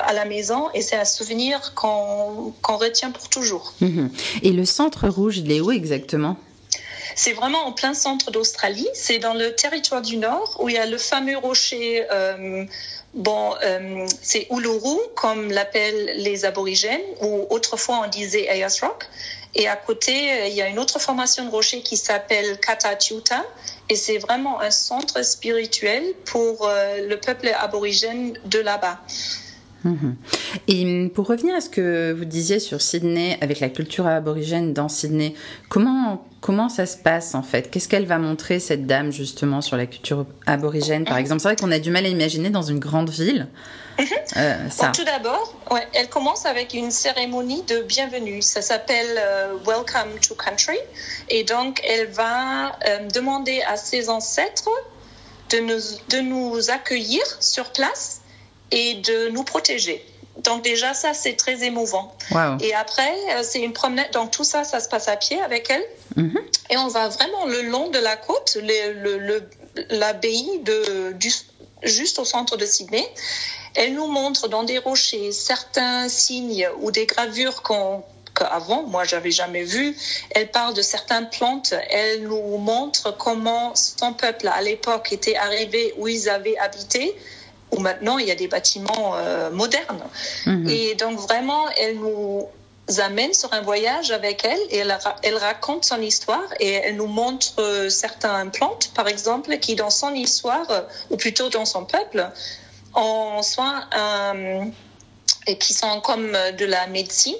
à 0.00 0.12
la 0.12 0.26
maison 0.26 0.68
et 0.74 0.82
c'est 0.82 0.96
un 0.96 1.06
souvenir 1.06 1.72
qu'on 1.74 2.52
retient 2.76 3.10
pour 3.10 3.30
toujours. 3.30 3.72
Mhm. 3.80 4.10
Et 4.42 4.52
le 4.52 4.66
centre 4.66 5.08
rouge, 5.08 5.38
il 5.38 5.50
est 5.50 5.62
où 5.62 5.70
exactement? 5.70 6.36
C'est 7.14 7.32
vraiment 7.32 7.66
en 7.66 7.72
plein 7.72 7.94
centre 7.94 8.30
d'Australie. 8.30 8.88
C'est 8.94 9.18
dans 9.18 9.34
le 9.34 9.54
territoire 9.54 10.02
du 10.02 10.16
Nord 10.16 10.56
où 10.60 10.68
il 10.68 10.74
y 10.74 10.78
a 10.78 10.86
le 10.86 10.98
fameux 10.98 11.36
rocher. 11.36 12.06
Euh, 12.10 12.64
bon, 13.14 13.54
euh, 13.62 14.06
c'est 14.22 14.46
Uluru, 14.50 14.98
comme 15.14 15.50
l'appellent 15.50 16.12
les 16.16 16.44
aborigènes, 16.44 17.00
ou 17.22 17.46
autrefois 17.50 18.02
on 18.04 18.08
disait 18.08 18.46
Ayers 18.48 18.80
Rock. 18.82 19.06
Et 19.54 19.66
à 19.66 19.74
côté, 19.74 20.48
il 20.48 20.54
y 20.54 20.62
a 20.62 20.68
une 20.68 20.78
autre 20.78 21.00
formation 21.00 21.44
de 21.44 21.50
rocher 21.50 21.82
qui 21.82 21.96
s'appelle 21.96 22.58
Katatiuta. 22.60 23.44
Et 23.88 23.96
c'est 23.96 24.18
vraiment 24.18 24.60
un 24.60 24.70
centre 24.70 25.24
spirituel 25.24 26.04
pour 26.24 26.68
euh, 26.68 27.08
le 27.08 27.16
peuple 27.18 27.50
aborigène 27.58 28.38
de 28.44 28.60
là-bas. 28.60 29.00
Mhm. 29.82 30.16
Et 30.68 31.08
pour 31.08 31.26
revenir 31.26 31.56
à 31.56 31.60
ce 31.60 31.68
que 31.68 32.12
vous 32.12 32.24
disiez 32.24 32.60
sur 32.60 32.80
Sydney, 32.80 33.36
avec 33.40 33.58
la 33.58 33.68
culture 33.68 34.06
aborigène 34.06 34.72
dans 34.72 34.88
Sydney, 34.88 35.34
comment, 35.68 36.24
comment 36.40 36.68
ça 36.68 36.86
se 36.86 36.96
passe 36.96 37.34
en 37.34 37.42
fait? 37.42 37.70
Qu'est-ce 37.70 37.88
qu'elle 37.88 38.06
va 38.06 38.18
montrer, 38.18 38.60
cette 38.60 38.86
dame, 38.86 39.12
justement, 39.12 39.60
sur 39.60 39.76
la 39.76 39.86
culture 39.86 40.26
aborigène, 40.46 41.04
par 41.04 41.16
exemple? 41.16 41.40
C'est 41.40 41.48
vrai 41.48 41.56
qu'on 41.56 41.70
a 41.70 41.78
du 41.78 41.90
mal 41.90 42.04
à 42.04 42.08
imaginer 42.08 42.50
dans 42.50 42.62
une 42.62 42.78
grande 42.78 43.10
ville. 43.10 43.48
Mhm. 43.98 44.06
Euh, 44.36 44.70
ça. 44.70 44.92
tout 44.94 45.04
d'abord, 45.04 45.54
ouais, 45.70 45.86
elle 45.92 46.08
commence 46.08 46.46
avec 46.46 46.72
une 46.72 46.90
cérémonie 46.90 47.62
de 47.62 47.82
bienvenue. 47.82 48.40
Ça 48.40 48.62
s'appelle 48.62 49.18
euh, 49.18 49.58
Welcome 49.66 50.18
to 50.26 50.34
Country. 50.34 50.78
Et 51.28 51.44
donc, 51.44 51.80
elle 51.84 52.06
va 52.06 52.78
euh, 52.86 53.08
demander 53.12 53.60
à 53.68 53.76
ses 53.76 54.08
ancêtres 54.08 54.70
de 55.50 55.58
nous, 55.58 55.80
de 56.08 56.20
nous 56.20 56.70
accueillir 56.70 57.22
sur 57.40 57.70
place 57.72 58.22
et 58.70 58.94
de 58.94 59.30
nous 59.30 59.44
protéger. 59.44 60.04
Donc 60.44 60.62
déjà, 60.62 60.94
ça, 60.94 61.14
c'est 61.14 61.34
très 61.34 61.64
émouvant. 61.64 62.14
Et 62.60 62.74
après, 62.74 63.12
euh, 63.30 63.42
c'est 63.42 63.60
une 63.60 63.72
promenade. 63.72 64.10
Donc 64.12 64.30
tout 64.30 64.44
ça, 64.44 64.64
ça 64.64 64.80
se 64.80 64.88
passe 64.88 65.08
à 65.08 65.16
pied 65.16 65.40
avec 65.40 65.70
elle. 65.70 65.84
Mm-hmm. 66.16 66.40
Et 66.70 66.76
on 66.76 66.88
va 66.88 67.08
vraiment 67.08 67.46
le 67.46 67.62
long 67.62 67.88
de 67.88 67.98
la 67.98 68.16
côte, 68.16 68.58
l'abbaye 69.90 70.60
de, 70.64 71.16
juste 71.82 72.18
au 72.18 72.24
centre 72.24 72.56
de 72.56 72.64
Sydney. 72.64 73.06
Elle 73.74 73.94
nous 73.94 74.06
montre 74.06 74.48
dans 74.48 74.64
des 74.64 74.78
rochers 74.78 75.32
certains 75.32 76.08
signes 76.08 76.68
ou 76.80 76.90
des 76.90 77.06
gravures 77.06 77.62
qu'on 77.62 78.02
qu'avant, 78.34 78.84
moi, 78.84 79.04
j'avais 79.04 79.30
jamais 79.30 79.64
vu. 79.64 79.96
Elle 80.30 80.50
parle 80.50 80.74
de 80.74 80.82
certaines 80.82 81.28
plantes. 81.30 81.74
Elle 81.90 82.22
nous 82.22 82.58
montre 82.58 83.16
comment 83.16 83.74
son 83.74 84.12
peuple, 84.12 84.48
à 84.48 84.62
l'époque, 84.62 85.12
était 85.12 85.36
arrivé 85.36 85.94
où 85.98 86.08
ils 86.08 86.28
avaient 86.28 86.56
habité 86.58 87.16
où 87.72 87.80
maintenant 87.80 88.18
il 88.18 88.26
y 88.26 88.30
a 88.30 88.34
des 88.34 88.48
bâtiments 88.48 89.14
euh, 89.16 89.50
modernes. 89.50 90.02
Mhm. 90.46 90.68
Et 90.68 90.94
donc 90.94 91.18
vraiment, 91.18 91.68
elle 91.76 91.98
nous 91.98 92.48
amène 92.98 93.32
sur 93.32 93.52
un 93.52 93.60
voyage 93.60 94.10
avec 94.10 94.44
elle 94.44 94.58
et 94.70 94.78
elle, 94.78 94.98
elle 95.22 95.36
raconte 95.36 95.84
son 95.84 96.00
histoire 96.00 96.46
et 96.58 96.72
elle 96.72 96.96
nous 96.96 97.06
montre 97.06 97.60
euh, 97.60 97.88
certaines 97.88 98.50
plantes, 98.50 98.90
par 98.94 99.06
exemple, 99.06 99.56
qui 99.58 99.76
dans 99.76 99.90
son 99.90 100.12
histoire, 100.14 100.66
ou 101.10 101.16
plutôt 101.16 101.48
dans 101.48 101.64
son 101.64 101.84
peuple, 101.84 102.28
ont 102.94 103.42
soit 103.42 103.84
un 103.92 104.70
et 105.46 105.56
qui 105.56 105.72
sont 105.72 106.00
comme 106.00 106.34
euh, 106.34 106.52
de 106.52 106.64
la 106.64 106.86
médecine 106.86 107.34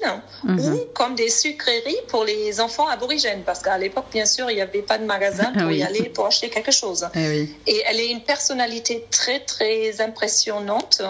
ou 0.44 0.52
mhm. 0.52 0.80
comme 0.94 1.14
des 1.14 1.28
sucreries 1.28 2.00
pour 2.08 2.24
les 2.24 2.60
enfants 2.60 2.88
aborigènes. 2.88 3.42
Parce 3.44 3.60
qu'à 3.60 3.78
l'époque, 3.78 4.06
bien 4.12 4.26
sûr, 4.26 4.50
il 4.50 4.56
n'y 4.56 4.62
avait 4.62 4.82
pas 4.82 4.98
de 4.98 5.04
magasin 5.04 5.52
pour 5.58 5.70
y 5.70 5.82
aller 5.82 6.08
pour 6.08 6.26
acheter 6.26 6.48
quelque 6.48 6.72
chose. 6.72 7.06
Eh 7.14 7.48
et 7.66 7.82
elle 7.86 8.00
est 8.00 8.10
une 8.10 8.22
personnalité 8.22 9.06
très, 9.10 9.40
très 9.40 10.00
impressionnante 10.00 11.02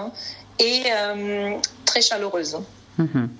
et 0.58 0.82
euh, 0.92 1.56
très 1.84 2.02
chaleureuse. 2.02 2.58
Mhm. 2.98 3.30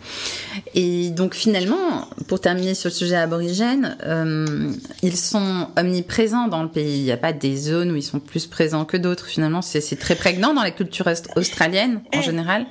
Et 0.74 1.10
donc 1.10 1.34
finalement, 1.34 2.08
pour 2.28 2.40
terminer 2.40 2.74
sur 2.74 2.88
le 2.88 2.94
sujet 2.94 3.16
aborigène, 3.16 3.98
euh, 4.04 4.72
ils 5.02 5.16
sont 5.16 5.68
omniprésents 5.76 6.48
dans 6.48 6.62
le 6.62 6.70
pays. 6.70 6.98
Il 6.98 7.04
n'y 7.04 7.12
a 7.12 7.18
pas 7.18 7.32
des 7.32 7.56
zones 7.56 7.90
où 7.90 7.96
ils 7.96 8.02
sont 8.02 8.20
plus 8.20 8.46
présents 8.46 8.84
que 8.84 8.96
d'autres. 8.96 9.26
Finalement, 9.26 9.60
c'est 9.60 9.98
très 9.98 10.14
prégnant 10.14 10.54
dans 10.54 10.62
la 10.62 10.70
culture 10.70 11.08
australienne 11.36 12.00
en 12.14 12.22
général 12.22 12.66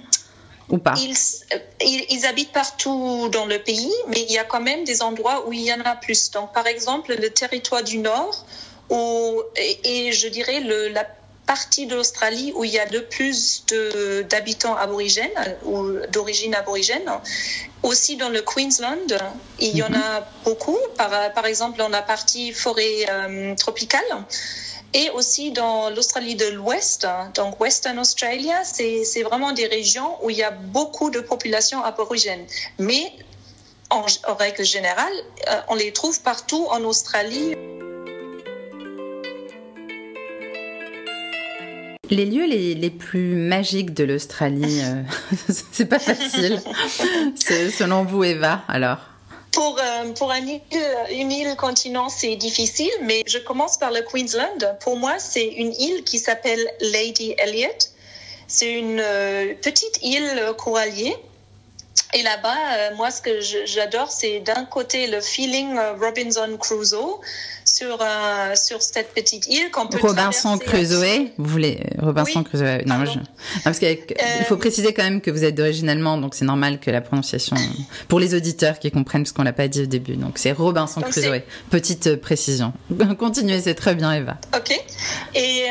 ou 0.70 0.78
pas 0.78 0.94
ils, 0.98 2.06
ils, 2.10 2.26
habitent 2.26 2.52
partout 2.52 3.30
dans 3.32 3.46
le 3.46 3.60
pays, 3.60 3.92
mais 4.08 4.22
il 4.22 4.32
y 4.32 4.38
a 4.38 4.44
quand 4.44 4.62
même 4.62 4.84
des 4.84 5.02
endroits 5.02 5.48
où 5.48 5.54
il 5.54 5.62
y 5.62 5.74
en 5.74 5.82
a 5.82 5.96
plus. 5.96 6.32
Donc 6.32 6.54
par 6.54 6.68
exemple, 6.68 7.16
le 7.20 7.30
territoire 7.30 7.84
du 7.84 7.98
Nord, 7.98 8.46
où, 8.90 9.42
et, 9.56 10.12
je 10.12 10.28
dirais 10.28 10.60
le, 10.62 10.90
la 10.90 11.06
partie 11.46 11.88
de 11.88 11.96
l'Australie 11.96 12.54
où 12.56 12.64
il 12.64 12.72
y 12.72 12.78
a 12.78 12.86
le 12.86 13.06
plus 13.06 13.66
d'habitants 14.30 14.76
aborigènes 14.76 15.58
ou 15.64 15.94
d'origine 16.12 16.54
aborigène. 16.54 17.10
Aussi 17.82 18.18
dans 18.18 18.30
le 18.30 18.42
Queensland, 18.42 19.18
il 19.60 19.76
y 19.76 19.82
en 19.82 19.94
a 19.94 20.28
beaucoup. 20.44 20.78
Par, 20.96 21.34
par 21.34 21.46
exemple, 21.48 21.80
dans 21.80 21.90
la 21.90 22.04
partie 22.04 22.54
forêt 22.54 23.08
euh, 23.10 23.56
tropicale. 23.56 24.12
Et 24.94 25.10
aussi 25.12 25.52
dans 25.52 25.90
l'Australie 25.92 26.36
de 26.36 26.48
l'Ouest, 26.48 27.08
donc 27.36 27.60
Western 27.60 28.00
Australia, 28.00 28.64
c'est 28.64 29.24
vraiment 29.24 29.52
des 29.52 29.68
régions 29.68 30.18
où 30.24 30.32
il 30.32 30.38
y 30.38 30.44
a 30.44 30.52
beaucoup 30.52 31.12
de 31.12 31.20
populations 31.20 31.84
aborigènes. 31.84 32.46
Mais 32.80 33.14
en, 33.92 34.06
en 34.28 34.36
règle 34.36 34.64
générale, 34.64 35.14
euh, 35.48 35.60
on 35.68 35.76
les 35.76 35.92
trouve 35.92 36.22
partout 36.22 36.66
en 36.72 36.84
Australie. 36.84 37.54
Les 42.10 42.26
lieux 42.26 42.48
les, 42.48 42.74
les, 42.74 42.90
plus 42.90 43.36
magiques 43.36 43.94
de 43.94 44.04
l'Australie, 44.04 44.82
euh, 44.82 45.04
c'est 45.72 45.86
pas 45.86 46.00
facile. 46.00 46.60
selon 47.36 48.04
vous, 48.04 48.24
Eva, 48.24 48.64
alors? 48.68 48.98
Euh, 50.06 50.14
pour 50.14 50.32
une 50.32 51.32
île 51.32 51.56
continent, 51.56 52.10
c'est 52.10 52.36
difficile, 52.36 52.92
mais 53.04 53.24
je 53.28 53.38
commence 53.38 53.78
par 53.78 53.92
le 53.92 54.02
Queensland. 54.02 54.78
Pour 54.82 54.98
moi, 54.98 55.20
c'est 55.20 55.48
une 55.48 55.74
île 55.74 56.04
qui 56.04 56.20
s'appelle 56.20 56.66
Lady 56.82 57.36
Elliot. 57.38 57.70
C'est 58.48 58.74
une 58.74 59.00
euh, 59.00 59.54
petite 59.62 60.00
île 60.02 60.54
corallier. 60.58 61.16
Et 62.14 62.24
là-bas, 62.24 62.96
moi, 62.96 63.12
ce 63.12 63.22
que 63.22 63.40
j'adore, 63.66 64.12
c'est 64.12 64.40
d'un 64.40 64.66
côté 64.66 65.08
le 65.08 65.22
feeling 65.22 65.78
Robinson 66.00 66.58
Crusoe, 66.60 67.20
sur, 67.72 67.98
euh, 68.02 68.56
sur 68.56 68.82
cette 68.82 69.14
petite 69.14 69.48
île 69.48 69.70
qu'on 69.72 69.88
peut 69.88 70.00
Robinson 70.02 70.58
Crusoe, 70.58 71.32
vous 71.38 71.50
voulez 71.50 71.80
euh, 71.80 72.06
Robinson 72.06 72.44
Crusoe 72.44 72.84
Non, 72.86 73.06
je... 73.06 73.18
non 73.18 73.24
parce 73.64 73.80
qu'il 73.80 73.98
faut 74.48 74.56
euh, 74.56 74.58
préciser 74.58 74.94
quand 74.94 75.04
même 75.04 75.22
que 75.22 75.30
vous 75.30 75.44
êtes 75.44 75.56
d'origine 75.56 75.90
allemande, 75.90 76.22
donc 76.22 76.36
c'est 76.36 76.46
normal 76.46 76.80
que 76.80 76.90
la 76.90 77.02
prononciation 77.02 77.56
pour 78.08 78.20
les 78.20 78.34
auditeurs 78.34 78.80
qui 78.80 78.92
comprennent 78.92 79.26
ce 79.26 79.34
qu'on 79.34 79.44
l'a 79.44 79.54
pas 79.54 79.68
dit 79.68 79.84
au 79.84 79.86
début. 79.86 80.16
Donc 80.16 80.38
c'est 80.38 80.52
Robinson 80.52 81.02
Crusoe. 81.02 81.42
Petite 81.70 82.16
précision. 82.16 82.74
Continuez, 83.20 83.62
c'est 83.62 83.76
très 83.76 83.96
bien, 83.96 84.14
Eva. 84.14 84.38
Ok. 84.56 84.74
Et 85.36 85.66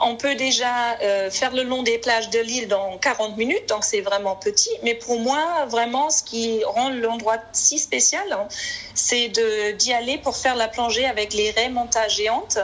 on 0.00 0.16
peut 0.16 0.34
déjà 0.34 0.98
euh, 1.02 1.30
faire 1.30 1.54
le 1.54 1.62
long 1.62 1.82
des 1.82 1.98
plages 1.98 2.30
de 2.30 2.38
l'île 2.38 2.68
dans 2.68 2.96
40 2.98 3.36
minutes, 3.36 3.68
donc 3.68 3.84
c'est 3.84 4.00
vraiment 4.00 4.36
petit. 4.36 4.70
Mais 4.82 4.94
pour 4.94 5.18
moi, 5.18 5.66
vraiment, 5.66 6.10
ce 6.10 6.22
qui 6.22 6.64
rend 6.64 6.90
l'endroit 6.90 7.38
si 7.52 7.78
spécial, 7.78 8.24
hein, 8.32 8.48
c'est 8.94 9.28
d'y 9.76 9.92
aller 9.92 10.18
pour 10.18 10.36
faire 10.36 10.56
la 10.56 10.68
plongée 10.68 11.06
avec 11.06 11.34
les 11.34 11.50
raies 11.50 11.68
montages 11.68 12.16
géantes, 12.16 12.58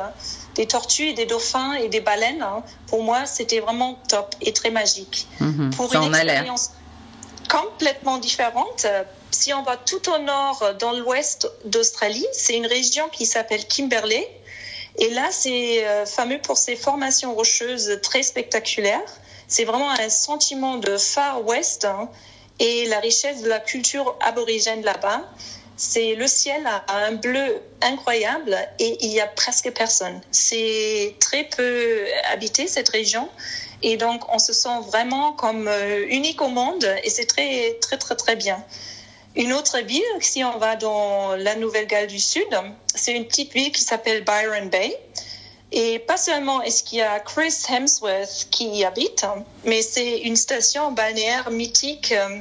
des 0.54 0.66
tortues, 0.66 1.12
des 1.12 1.26
dauphins 1.26 1.74
et 1.74 1.88
des 1.88 2.00
baleines. 2.00 2.42
Hein. 2.42 2.62
Pour 2.86 3.02
moi, 3.02 3.26
c'était 3.26 3.60
vraiment 3.60 3.98
top 4.08 4.34
et 4.40 4.52
très 4.52 4.70
magique. 4.70 5.26
Mhm. 5.40 5.70
pour 5.70 5.94
une 5.94 6.04
expérience 6.04 6.70
complètement 7.48 8.18
différente, 8.18 8.86
si 9.30 9.52
on 9.52 9.62
va 9.62 9.76
tout 9.76 10.10
au 10.10 10.18
nord, 10.18 10.74
dans 10.80 10.92
l'ouest 10.92 11.50
d'Australie, 11.64 12.26
c'est 12.32 12.56
une 12.56 12.66
région 12.66 13.08
qui 13.10 13.26
s'appelle 13.26 13.64
Kimberley 13.66 14.28
et 14.98 15.10
là, 15.10 15.28
c'est 15.30 15.86
euh, 15.86 16.06
fameux 16.06 16.38
pour 16.38 16.56
ses 16.56 16.76
formations 16.76 17.34
rocheuses 17.34 18.00
très 18.02 18.22
spectaculaires. 18.22 19.04
C'est 19.48 19.64
vraiment 19.64 19.90
un 19.90 20.08
sentiment 20.08 20.76
de 20.76 20.96
Far 20.96 21.44
West 21.44 21.84
hein, 21.84 22.08
et 22.58 22.86
la 22.86 23.00
richesse 23.00 23.42
de 23.42 23.48
la 23.48 23.60
culture 23.60 24.16
aborigène 24.20 24.82
là-bas. 24.82 25.22
C'est 25.76 26.14
le 26.14 26.26
ciel 26.26 26.66
a 26.66 26.84
un 27.06 27.12
bleu 27.12 27.60
incroyable 27.82 28.56
et 28.78 28.96
il 29.04 29.12
y 29.12 29.20
a 29.20 29.26
presque 29.26 29.70
personne. 29.72 30.22
C'est 30.30 31.14
très 31.20 31.44
peu 31.44 32.06
habité 32.32 32.66
cette 32.66 32.88
région 32.88 33.28
et 33.82 33.98
donc 33.98 34.24
on 34.32 34.38
se 34.38 34.54
sent 34.54 34.80
vraiment 34.86 35.32
comme 35.32 35.68
euh, 35.68 36.06
unique 36.08 36.40
au 36.40 36.48
monde 36.48 36.90
et 37.04 37.10
c'est 37.10 37.26
très 37.26 37.74
très 37.82 37.98
très 37.98 38.16
très 38.16 38.36
bien. 38.36 38.64
Une 39.36 39.52
autre 39.52 39.78
ville, 39.80 40.02
si 40.20 40.42
on 40.44 40.56
va 40.56 40.76
dans 40.76 41.36
la 41.36 41.56
Nouvelle-Galles 41.56 42.06
du 42.06 42.18
Sud, 42.18 42.48
c'est 42.94 43.12
une 43.12 43.26
petite 43.26 43.52
ville 43.52 43.70
qui 43.70 43.82
s'appelle 43.82 44.24
Byron 44.24 44.70
Bay. 44.70 44.98
Et 45.72 45.98
pas 45.98 46.16
seulement 46.16 46.62
est-ce 46.62 46.82
qu'il 46.82 46.98
y 46.98 47.02
a 47.02 47.20
Chris 47.20 47.54
Hemsworth 47.68 48.48
qui 48.50 48.66
y 48.68 48.84
habite, 48.84 49.26
mais 49.64 49.82
c'est 49.82 50.20
une 50.20 50.36
station 50.36 50.92
balnéaire 50.92 51.50
mythique 51.50 52.12
euh, 52.12 52.38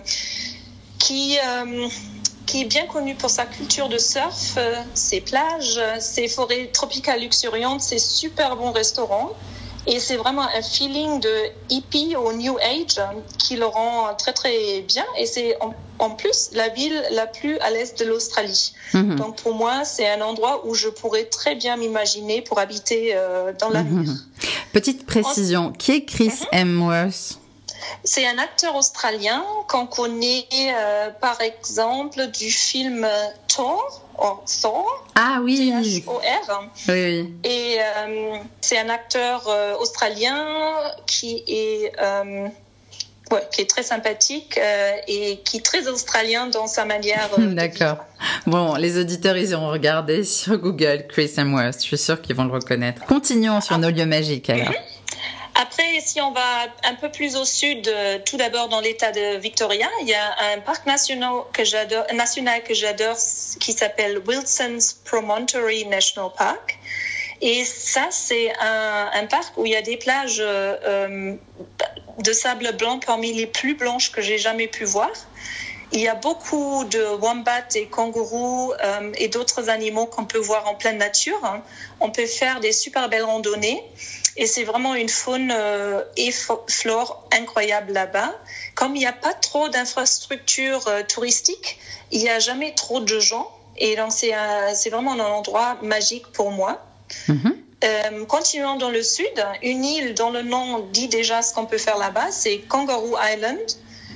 qui, 0.99 1.37
euh, 1.45 1.87
qui 2.45 2.61
est 2.61 2.65
bien 2.65 2.85
connue 2.85 3.15
pour 3.15 3.29
sa 3.29 3.45
culture 3.45 3.89
de 3.89 3.97
surf, 3.97 4.53
euh, 4.57 4.75
ses 4.93 5.19
plages, 5.19 5.81
ses 5.99 6.29
forêts 6.29 6.67
tropicales 6.67 7.19
luxuriantes, 7.19 7.81
ses 7.81 7.99
super 7.99 8.55
bons 8.55 8.71
restaurants. 8.71 9.31
Et 9.87 9.99
c'est 9.99 10.17
vraiment 10.17 10.43
un 10.43 10.61
feeling 10.61 11.19
de 11.19 11.29
hippie 11.69 12.15
au 12.15 12.33
New 12.33 12.57
Age 12.57 12.99
qui 13.37 13.55
le 13.55 13.65
rend 13.65 14.13
très 14.15 14.33
très 14.33 14.81
bien. 14.81 15.05
Et 15.17 15.25
c'est 15.25 15.57
en, 15.99 16.09
plus 16.11 16.49
la 16.53 16.69
ville 16.69 17.03
la 17.11 17.27
plus 17.27 17.57
à 17.59 17.69
l'est 17.69 17.97
de 17.99 18.05
l'Australie. 18.05 18.73
Mhm. 18.93 19.15
Donc 19.15 19.35
pour 19.37 19.53
moi, 19.53 19.85
c'est 19.85 20.09
un 20.09 20.21
endroit 20.21 20.65
où 20.65 20.73
je 20.73 20.87
pourrais 20.87 21.25
très 21.25 21.55
bien 21.55 21.77
m'imaginer 21.77 22.41
pour 22.41 22.59
habiter 22.59 23.11
euh, 23.13 23.53
dans 23.59 23.69
l'avenir. 23.69 24.09
Mhm. 24.09 24.19
Petite 24.73 25.05
précision, 25.05 25.71
qui 25.71 25.91
est 25.91 26.05
Chris 26.05 26.31
mhm. 26.51 26.81
Hemsworth? 26.81 27.39
C'est 28.03 28.27
un 28.27 28.37
acteur 28.37 28.75
australien 28.75 29.43
qu'on 29.67 29.87
connaît 29.87 30.45
euh, 30.53 31.09
par 31.21 31.39
exemple 31.41 32.27
du 32.27 32.49
film 32.51 33.07
Thor. 33.47 34.01
Oh, 34.17 34.39
Thor. 34.61 35.07
Ah 35.15 35.39
oui. 35.43 35.57
T-H-O-R. 35.57 36.69
Oui, 36.87 37.33
Et 37.43 37.77
euh, 37.79 38.37
c'est 38.61 38.79
un 38.79 38.89
acteur 38.89 39.47
euh, 39.47 39.75
australien 39.77 40.45
qui 41.05 41.43
est 41.47 41.91
Ouais, 43.31 43.41
qui 43.51 43.61
est 43.61 43.65
très 43.67 43.81
sympathique 43.81 44.59
et 45.07 45.39
qui 45.43 45.57
est 45.57 45.65
très 45.65 45.87
australien 45.87 46.45
dans 46.45 46.67
sa 46.67 46.85
manière. 46.85 47.27
D'accord. 47.39 47.97
Bon, 48.45 48.75
les 48.75 48.99
auditeurs, 48.99 49.35
ils 49.35 49.55
ont 49.55 49.67
regardé 49.67 50.23
sur 50.23 50.59
Google 50.59 51.05
Chris 51.09 51.31
Hemsworth. 51.35 51.77
Je 51.81 51.87
suis 51.87 51.97
sûre 51.97 52.21
qu'ils 52.21 52.35
vont 52.35 52.43
le 52.43 52.51
reconnaître. 52.51 53.03
Continuons 53.07 53.61
sur 53.61 53.77
ah. 53.77 53.79
nos 53.79 53.89
lieux 53.89 54.05
magiques 54.05 54.47
alors. 54.51 54.69
Mhm. 54.69 54.75
Après, 55.57 56.01
si 56.01 56.19
on 56.19 56.31
va 56.31 56.67
un 56.83 56.95
peu 56.95 57.09
plus 57.09 57.38
au 57.38 57.45
sud, 57.45 57.88
euh, 57.88 58.19
tout 58.25 58.35
d'abord 58.35 58.67
dans 58.67 58.81
l'État 58.81 59.13
de 59.13 59.38
Victoria, 59.38 59.88
il 60.01 60.07
y 60.09 60.13
a 60.13 60.53
un 60.53 60.59
parc 60.59 60.85
national 60.85 61.43
que 61.53 61.63
j'adore, 61.63 63.15
qui 63.62 63.71
s'appelle 63.71 64.21
Wilson's 64.27 64.93
Promontory 65.05 65.85
National 65.85 66.29
Park. 66.38 66.77
Et 67.41 67.63
ça, 67.63 68.07
c'est 68.12 68.51
un, 68.59 69.12
un, 69.13 69.25
parc 69.27 69.57
où 69.57 69.65
il 69.65 69.71
y 69.71 69.75
a 69.77 69.81
des 69.81 69.95
plages 69.95 70.39
euh, 70.41 71.35
de 72.19 72.33
sable 72.33 72.75
blanc 72.75 73.00
parmi 73.00 73.31
les 73.31 73.47
plus 73.47 73.75
blanches 73.75 74.12
que 74.12 74.21
j'ai 74.21 74.38
jamais 74.38 74.67
pu 74.67 74.83
voir. 74.83 75.12
Il 75.91 76.01
y 76.01 76.09
a 76.09 76.15
beaucoup 76.15 76.83
de 76.85 77.01
wombats 77.21 77.67
et 77.75 77.85
kangourous 77.88 78.74
euh, 78.83 79.12
et 79.17 79.29
d'autres 79.29 79.69
animaux 79.69 80.05
qu'on 80.05 80.25
peut 80.25 80.39
voir 80.39 80.67
en 80.67 80.75
pleine 80.75 80.97
nature. 80.97 81.39
On 82.01 82.09
peut 82.09 82.25
faire 82.25 82.59
des 82.59 82.74
super 82.74 83.07
belles 83.07 83.24
randonnées. 83.24 83.81
Et 84.37 84.47
c'est 84.47 84.63
vraiment 84.63 84.95
une 84.95 85.09
faune 85.09 85.51
euh, 85.55 86.03
et 86.17 86.31
flore 86.31 87.27
incroyable 87.31 87.93
là-bas. 87.93 88.33
Comme 88.73 88.95
il 88.95 88.99
n'y 88.99 89.05
a 89.05 89.13
pas 89.13 89.33
trop 89.33 89.69
d'infrastructures 89.69 90.87
euh, 90.87 91.03
touristiques, 91.03 91.79
il 92.11 92.21
n'y 92.21 92.29
a 92.29 92.39
jamais 92.39 92.73
trop 92.73 92.99
de 92.99 93.19
gens. 93.19 93.49
Et 93.77 93.95
donc, 93.95 94.11
c'est, 94.11 94.33
c'est 94.73 94.89
vraiment 94.89 95.13
un 95.13 95.19
endroit 95.19 95.77
magique 95.81 96.27
pour 96.31 96.51
moi. 96.51 96.81
Mm-hmm. 97.27 97.55
Euh, 97.83 98.25
continuons 98.25 98.77
dans 98.77 98.89
le 98.89 99.03
sud, 99.03 99.45
une 99.61 99.83
île 99.83 100.13
dont 100.13 100.31
le 100.31 100.41
nom 100.41 100.79
dit 100.91 101.07
déjà 101.07 101.41
ce 101.41 101.53
qu'on 101.53 101.65
peut 101.65 101.77
faire 101.77 101.97
là-bas, 101.97 102.31
c'est 102.31 102.59
Kangaroo 102.59 103.15
Island. 103.21 103.59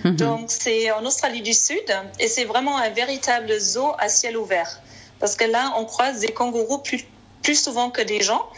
Mm-hmm. 0.04 0.16
Donc, 0.16 0.46
c'est 0.50 0.92
en 0.92 1.06
Australie 1.06 1.42
du 1.42 1.54
Sud 1.54 1.84
et 2.20 2.28
c'est 2.28 2.46
vraiment 2.46 2.78
un 2.78 2.90
véritable 2.90 3.60
zoo 3.60 3.92
à 4.00 4.08
ciel 4.08 4.38
ouvert. 4.38 4.82
Parce 5.20 5.36
que 5.36 5.44
là, 5.44 5.74
on 5.78 5.86
croise 5.86 6.20
des 6.20 6.32
kangourous 6.32 6.80
plus 6.80 7.06
plus 7.44 7.62
souvent 7.64 7.90
que 7.90 8.02
des 8.02 8.22
gens. 8.22 8.48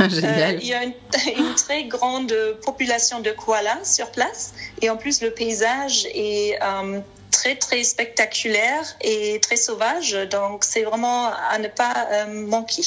Euh, 0.00 0.58
il 0.60 0.66
y 0.66 0.74
a 0.74 0.82
une, 0.84 1.54
très 1.56 1.84
grande 1.84 2.34
population 2.64 3.20
de 3.20 3.30
koalas 3.30 3.84
sur 3.84 4.10
place 4.10 4.54
et 4.80 4.88
en 4.88 4.96
plus 4.96 5.20
le 5.20 5.30
paysage 5.30 6.06
est 6.06 6.58
euh, 6.62 7.00
très 7.30 7.56
très 7.56 7.84
spectaculaire 7.84 8.84
et 9.02 9.38
très 9.42 9.56
sauvage 9.56 10.12
donc 10.30 10.64
c'est 10.64 10.82
vraiment 10.82 11.30
à 11.50 11.58
ne 11.58 11.68
pas 11.68 12.08
euh, 12.12 12.46
manquer. 12.46 12.82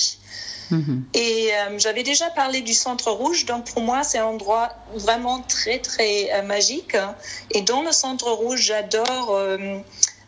Mhm. 0.72 1.06
Et 1.14 1.50
euh, 1.54 1.80
j'avais 1.80 2.04
déjà 2.04 2.30
parlé 2.30 2.62
du 2.62 2.74
Centre 2.74 3.12
Rouge, 3.12 3.46
donc 3.46 3.66
pour 3.72 3.82
moi, 3.82 4.04
c'est 4.04 4.18
un 4.18 4.26
endroit 4.26 4.76
vraiment 4.94 5.42
très, 5.42 5.80
très 5.80 6.30
euh, 6.34 6.42
magique. 6.44 6.96
Et 7.52 7.62
dans 7.62 7.84
le 7.84 7.92
Centre 7.92 8.30
Rouge, 8.32 8.62
j'adore 8.62 9.32
euh, 9.32 9.78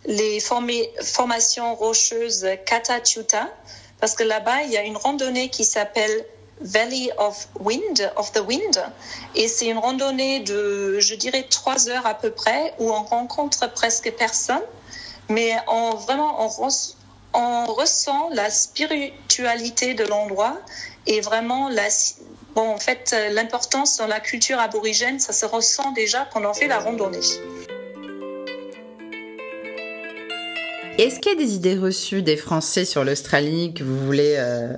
les 0.05 0.39
formations 0.39 1.75
rocheuses 1.75 2.47
Katachuta, 2.65 3.49
parce 3.99 4.13
que 4.15 4.23
là-bas, 4.23 4.63
il 4.63 4.71
y 4.71 4.77
a 4.77 4.83
une 4.83 4.97
randonnée 4.97 5.49
qui 5.49 5.65
s'appelle 5.65 6.25
Valley 6.61 7.09
of 7.17 7.47
Wind, 7.59 8.11
of 8.15 8.31
the 8.33 8.41
Wind, 8.41 8.83
et 9.35 9.47
c'est 9.47 9.67
une 9.67 9.77
randonnée 9.77 10.41
de, 10.41 10.99
je 10.99 11.15
dirais, 11.15 11.45
trois 11.49 11.89
heures 11.89 12.05
à 12.05 12.13
peu 12.13 12.31
près, 12.31 12.73
où 12.79 12.91
on 12.91 13.03
rencontre 13.03 13.71
presque 13.73 14.11
personne, 14.17 14.61
mais 15.29 15.53
on 15.67 15.91
vraiment 15.91 16.45
on, 16.45 16.69
on 17.33 17.65
ressent 17.65 18.29
la 18.33 18.49
spiritualité 18.49 19.93
de 19.93 20.03
l'endroit 20.03 20.57
et 21.07 21.21
vraiment 21.21 21.69
la, 21.69 21.87
bon, 22.55 22.69
en 22.73 22.77
fait, 22.77 23.15
l'importance 23.31 23.97
dans 23.97 24.07
la 24.07 24.19
culture 24.19 24.59
aborigène, 24.59 25.19
ça 25.19 25.33
se 25.33 25.45
ressent 25.45 25.91
déjà 25.91 26.27
quand 26.33 26.43
on 26.43 26.53
fait 26.53 26.67
la 26.67 26.79
randonnée. 26.79 27.19
Est-ce 30.99 31.21
qu'il 31.21 31.31
y 31.31 31.35
a 31.35 31.37
des 31.37 31.53
idées 31.53 31.77
reçues 31.77 32.21
des 32.23 32.35
Français 32.35 32.83
sur 32.83 33.05
l'Australie 33.05 33.73
que 33.73 33.85
vous 33.85 34.05
voulez, 34.05 34.35
euh, 34.37 34.73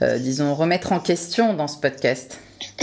euh, 0.00 0.16
disons, 0.16 0.54
remettre 0.54 0.92
en 0.92 1.00
question 1.00 1.52
dans 1.52 1.68
ce 1.68 1.76
podcast? 1.76 2.38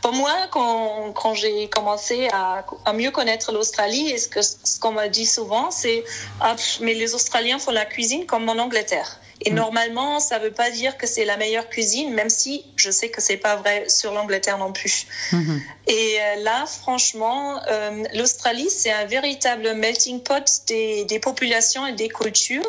Pour 0.00 0.14
moi, 0.14 0.32
quand, 0.50 1.34
j'ai 1.34 1.68
commencé 1.68 2.28
à, 2.32 2.64
mieux 2.94 3.10
connaître 3.10 3.52
l'Australie, 3.52 4.08
et 4.08 4.16
ce 4.16 4.30
qu'on 4.30 4.40
ce 4.40 4.80
qu'on 4.80 4.92
m'a 4.92 5.08
dit 5.08 5.26
souvent, 5.26 5.70
c'est 5.70 6.02
ah, 6.40 6.56
mais 6.80 6.94
les 6.94 7.14
Australiens 7.14 7.58
font 7.58 7.72
la 7.72 7.84
cuisine 7.84 8.24
comme 8.24 8.48
en 8.48 8.56
Angleterre. 8.56 9.20
Et 9.40 9.50
mm. 9.50 9.54
normalement, 9.54 10.20
ça 10.20 10.38
ne 10.38 10.44
veut 10.44 10.52
pas 10.52 10.70
dire 10.70 10.96
que 10.96 11.06
c'est 11.06 11.24
la 11.24 11.36
meilleure 11.36 11.68
cuisine, 11.68 12.12
même 12.12 12.30
si 12.30 12.64
je 12.76 12.90
sais 12.90 13.08
que 13.08 13.20
c'est 13.20 13.36
pas 13.36 13.56
vrai 13.56 13.88
sur 13.88 14.12
l'Angleterre 14.12 14.58
non 14.58 14.72
plus. 14.72 15.06
Mm-hmm. 15.32 15.60
Et 15.86 16.18
euh, 16.20 16.42
là, 16.42 16.66
franchement, 16.66 17.60
euh, 17.68 18.04
l'Australie, 18.14 18.70
c'est 18.70 18.90
un 18.90 19.04
véritable 19.04 19.74
melting 19.74 20.22
pot 20.22 20.62
des, 20.66 21.04
des, 21.04 21.18
populations 21.18 21.86
et 21.86 21.92
des 21.92 22.08
cultures. 22.08 22.68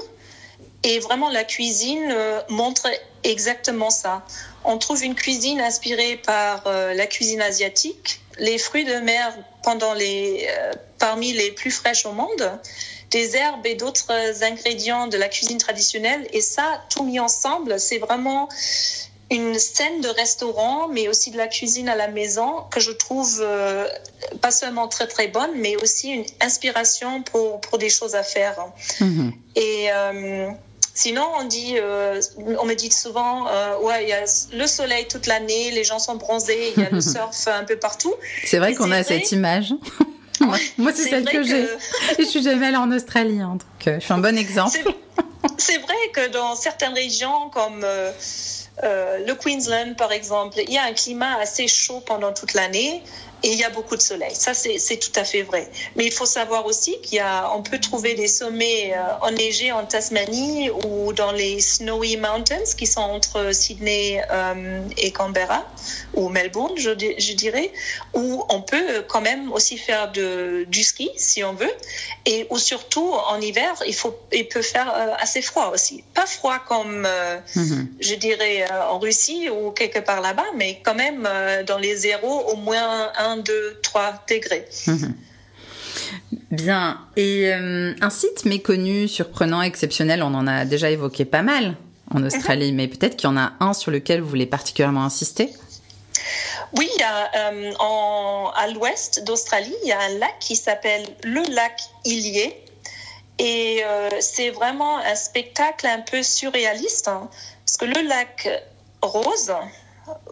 Et 0.83 0.99
vraiment, 0.99 1.29
la 1.29 1.43
cuisine 1.43 2.09
euh, 2.11 2.41
montre 2.49 2.87
exactement 3.23 3.89
ça. 3.89 4.25
On 4.63 4.77
trouve 4.77 5.03
une 5.03 5.15
cuisine 5.15 5.59
inspirée 5.59 6.17
par 6.17 6.63
euh, 6.67 6.93
la 6.93 7.07
cuisine 7.07 7.41
asiatique, 7.41 8.21
les 8.37 8.57
fruits 8.57 8.85
de 8.85 8.95
mer 8.95 9.33
pendant 9.63 9.93
les, 9.93 10.47
parmi 10.99 11.33
les 11.33 11.51
plus 11.51 11.71
fraîches 11.71 12.05
au 12.05 12.13
monde, 12.13 12.59
des 13.11 13.35
herbes 13.35 13.65
et 13.65 13.75
d'autres 13.75 14.11
ingrédients 14.43 15.07
de 15.07 15.17
la 15.17 15.27
cuisine 15.27 15.57
traditionnelle. 15.57 16.27
Et 16.33 16.41
ça, 16.41 16.83
tout 16.89 17.03
mis 17.03 17.19
ensemble, 17.19 17.79
c'est 17.79 17.97
vraiment 17.97 18.49
une 19.31 19.59
scène 19.59 20.01
de 20.01 20.07
restaurant, 20.07 20.87
mais 20.87 21.07
aussi 21.07 21.29
de 21.29 21.37
la 21.37 21.47
cuisine 21.47 21.87
à 21.87 21.95
la 21.95 22.07
maison 22.07 22.63
que 22.71 22.79
je 22.79 22.91
trouve 22.91 23.39
euh, 23.41 23.87
pas 24.41 24.51
seulement 24.51 24.87
très 24.87 25.07
très 25.07 25.27
bonne, 25.27 25.51
mais 25.55 25.75
aussi 25.75 26.09
une 26.09 26.25
inspiration 26.41 27.21
pour, 27.23 27.61
pour 27.61 27.77
des 27.77 27.89
choses 27.89 28.15
à 28.15 28.23
faire. 28.23 28.57
Mm-hmm. 28.99 29.31
Et 29.55 29.89
Sinon, 30.99 31.25
on 31.39 31.45
dit, 31.45 31.75
euh, 31.77 32.19
on 32.59 32.65
me 32.65 32.73
dit 32.73 32.91
souvent, 32.91 33.47
euh, 33.47 33.79
ouais, 33.79 34.03
il 34.03 34.09
y 34.09 34.11
a 34.11 34.25
le 34.51 34.67
soleil 34.67 35.07
toute 35.07 35.27
l'année, 35.27 35.71
les 35.71 35.85
gens 35.85 35.97
sont 35.97 36.15
bronzés, 36.15 36.73
il 36.75 36.83
y 36.83 36.85
a 36.85 36.89
le 36.89 36.99
surf 37.13 37.47
un 37.47 37.63
peu 37.63 37.77
partout. 37.77 38.13
C'est 38.43 38.57
vrai 38.57 38.75
qu'on 38.75 38.91
a 38.91 39.01
cette 39.01 39.31
image. 39.31 39.73
Moi, 40.77 40.91
c'est 40.93 41.09
celle 41.09 41.25
que, 41.25 41.43
j'ai. 41.43 41.67
je 42.17 42.23
suis 42.23 42.41
jamais 42.41 42.67
allée 42.67 42.77
en 42.77 42.91
Australie, 42.91 43.41
hein, 43.41 43.57
donc 43.59 43.87
euh, 43.87 43.99
je 43.99 44.05
suis 44.05 44.13
un 44.13 44.19
bon 44.19 44.37
exemple. 44.37 44.77
C'est 45.57 45.77
vrai 45.77 45.95
que 46.13 46.29
dans 46.29 46.55
certaines 46.55 46.93
régions 46.93 47.49
comme 47.49 47.85
le 48.81 49.33
Queensland, 49.33 49.95
par 49.95 50.11
exemple, 50.11 50.57
il 50.67 50.73
y 50.73 50.77
a 50.77 50.83
un 50.83 50.93
climat 50.93 51.37
assez 51.39 51.67
chaud 51.67 52.01
pendant 52.05 52.33
toute 52.33 52.53
l'année 52.53 53.03
et 53.43 53.53
il 53.53 53.57
y 53.57 53.63
a 53.63 53.69
beaucoup 53.69 53.95
de 53.95 54.01
soleil. 54.01 54.35
Ça, 54.35 54.53
c'est 54.53 54.97
tout 54.97 55.17
à 55.17 55.23
fait 55.23 55.43
vrai. 55.43 55.69
Mais 55.95 56.05
il 56.05 56.11
faut 56.11 56.25
savoir 56.25 56.65
aussi 56.65 56.99
qu'il 57.01 57.17
y 57.17 57.21
a, 57.21 57.51
on 57.55 57.61
peut 57.61 57.79
trouver 57.79 58.13
des 58.13 58.27
sommets 58.27 58.93
euh, 58.93 59.27
enneigés 59.27 59.71
en 59.71 59.85
Tasmanie 59.85 60.69
ou 60.69 61.13
dans 61.13 61.31
les 61.31 61.61
Snowy 61.61 62.17
Mountains 62.17 62.75
qui 62.77 62.85
sont 62.85 63.01
entre 63.01 63.53
Sydney 63.53 64.21
euh, 64.29 64.81
et 64.97 65.11
Canberra 65.11 65.65
ou 66.13 66.27
Melbourne, 66.29 66.73
je, 66.75 66.89
je, 66.89 67.33
dirais, 67.33 67.71
où 68.13 68.43
on 68.49 68.61
peut 68.61 69.05
quand 69.07 69.21
même 69.21 69.51
aussi 69.53 69.77
faire 69.77 70.11
de, 70.11 70.65
du 70.67 70.83
ski 70.83 71.09
si 71.15 71.43
on 71.43 71.53
veut. 71.53 71.71
Et 72.25 72.45
où 72.49 72.57
surtout 72.57 73.13
en 73.29 73.39
hiver, 73.39 73.73
il, 73.87 73.95
faut, 73.95 74.19
il 74.33 74.47
peut 74.47 74.61
faire 74.61 74.93
euh, 74.93 75.13
assez 75.17 75.41
froid 75.41 75.71
aussi. 75.73 76.03
Pas 76.13 76.25
froid 76.25 76.59
comme, 76.67 77.07
mm-hmm. 77.55 77.87
je 78.01 78.15
dirais, 78.15 78.65
en 78.89 78.99
Russie 78.99 79.49
ou 79.49 79.71
quelque 79.71 79.99
part 79.99 80.19
là-bas, 80.19 80.45
mais 80.55 80.81
quand 80.83 80.95
même 80.95 81.27
dans 81.65 81.77
les 81.77 81.95
zéros, 81.95 82.49
au 82.51 82.55
moins 82.55 83.11
un 83.17 83.28
1, 83.29 83.37
2, 83.37 83.79
3 83.81 84.25
degrés. 84.29 84.67
Bien. 86.51 86.99
Et 87.15 87.53
euh, 87.53 87.93
un 88.01 88.09
site 88.09 88.45
méconnu, 88.45 89.07
surprenant, 89.07 89.61
exceptionnel, 89.61 90.23
on 90.23 90.33
en 90.33 90.47
a 90.47 90.65
déjà 90.65 90.89
évoqué 90.89 91.25
pas 91.25 91.41
mal 91.41 91.75
en 92.11 92.23
Australie, 92.23 92.71
mais 92.71 92.87
peut-être 92.87 93.15
qu'il 93.15 93.29
y 93.29 93.31
en 93.31 93.37
a 93.37 93.53
un 93.59 93.73
sur 93.73 93.91
lequel 93.91 94.21
vous 94.21 94.29
voulez 94.29 94.47
particulièrement 94.47 95.03
insister? 95.03 95.49
Oui, 96.77 96.89
euh, 96.99 97.71
à 98.55 98.67
l'ouest 98.67 99.23
d'Australie, 99.23 99.75
il 99.83 99.89
y 99.89 99.91
a 99.91 99.99
un 99.99 100.17
lac 100.17 100.37
qui 100.39 100.55
s'appelle 100.55 101.05
le 101.23 101.41
lac 101.53 101.79
Ilié. 102.05 102.63
Et 103.37 103.81
euh, 103.85 104.09
c'est 104.19 104.49
vraiment 104.49 104.97
un 104.97 105.15
spectacle 105.15 105.87
un 105.87 106.01
peu 106.01 106.23
surréaliste, 106.23 107.07
hein, 107.07 107.29
parce 107.65 107.77
que 107.77 107.85
le 107.85 108.07
lac 108.07 108.49
rose, 109.01 109.53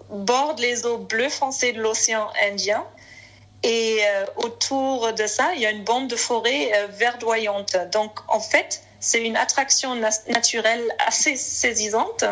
borde 0.10 0.60
les 0.60 0.86
eaux 0.86 0.98
bleues 0.98 1.30
foncées 1.30 1.74
de 1.74 1.82
l'océan 1.82 2.28
Indien. 2.44 2.86
Et 3.64 4.00
euh, 4.02 4.26
autour 4.38 5.14
de 5.14 5.26
ça, 5.28 5.54
il 5.56 5.62
y 5.62 5.66
a 5.66 5.72
une 5.72 5.84
bande 5.84 6.08
de 6.08 6.16
forêt 6.16 6.72
euh, 6.74 6.88
verdoyante. 6.88 7.76
Donc, 7.92 8.20
en 8.28 8.40
fait, 8.40 8.82
c'est 9.00 9.24
une 9.24 9.36
attraction 9.36 9.96
naturelle 9.96 10.84
assez 11.08 11.36
saisissante. 11.36 12.24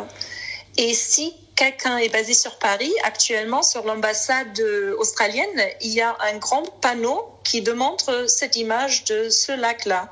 Et 0.77 0.93
si 0.93 1.35
quelqu'un 1.55 1.97
est 1.97 2.09
basé 2.09 2.33
sur 2.33 2.57
Paris, 2.59 2.93
actuellement, 3.03 3.63
sur 3.63 3.85
l'ambassade 3.85 4.59
australienne, 4.97 5.61
il 5.81 5.91
y 5.91 6.01
a 6.01 6.15
un 6.19 6.37
grand 6.37 6.63
panneau 6.81 7.25
qui 7.43 7.61
démontre 7.61 8.29
cette 8.29 8.55
image 8.55 9.05
de 9.05 9.29
ce 9.29 9.53
lac-là. 9.53 10.09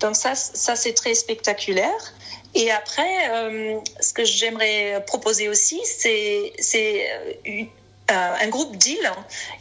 Donc 0.00 0.16
ça, 0.16 0.34
ça 0.34 0.76
c'est 0.76 0.92
très 0.92 1.14
spectaculaire. 1.14 2.12
Et 2.56 2.70
après, 2.70 3.28
euh, 3.30 3.78
ce 4.00 4.14
que 4.14 4.24
j'aimerais 4.24 5.04
proposer 5.06 5.50
aussi, 5.50 5.78
c'est 5.84 6.54
euh, 7.46 7.64
un 8.10 8.48
groupe 8.48 8.76
d'îles 8.78 9.12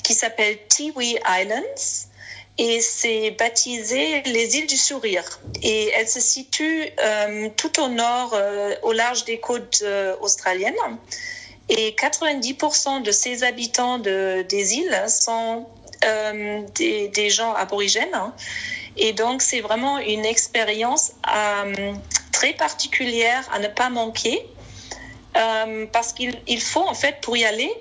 qui 0.01 0.13
s'appelle 0.13 0.57
Tiwi 0.69 1.17
Islands 1.27 2.07
et 2.57 2.79
c'est 2.79 3.31
baptisé 3.31 4.21
les 4.21 4.55
îles 4.57 4.67
du 4.67 4.77
sourire. 4.77 5.25
Et 5.61 5.89
elles 5.89 6.07
se 6.07 6.21
situent 6.21 6.87
euh, 7.01 7.49
tout 7.57 7.81
au 7.81 7.89
nord, 7.89 8.33
au 8.83 8.93
large 8.93 9.25
des 9.25 9.41
côtes 9.41 9.83
australiennes. 10.21 10.73
Et 11.67 11.91
90% 11.99 13.01
de 13.01 13.11
ces 13.11 13.43
habitants 13.43 13.97
de, 13.99 14.45
des 14.47 14.75
îles 14.75 15.03
sont 15.09 15.65
des, 16.75 17.29
gens 17.29 17.53
aborigènes. 17.55 18.17
Et 18.95 19.11
donc, 19.11 19.41
c'est 19.41 19.59
vraiment 19.59 19.97
une 19.97 20.23
expérience 20.23 21.11
très 22.35 22.53
particulière 22.53 23.43
à 23.53 23.59
ne 23.59 23.67
pas 23.69 23.89
manquer 23.89 24.45
euh, 25.37 25.85
parce 25.91 26.11
qu'il 26.11 26.61
faut 26.61 26.85
en 26.85 26.93
fait 26.93 27.21
pour 27.21 27.37
y 27.37 27.45
aller, 27.45 27.71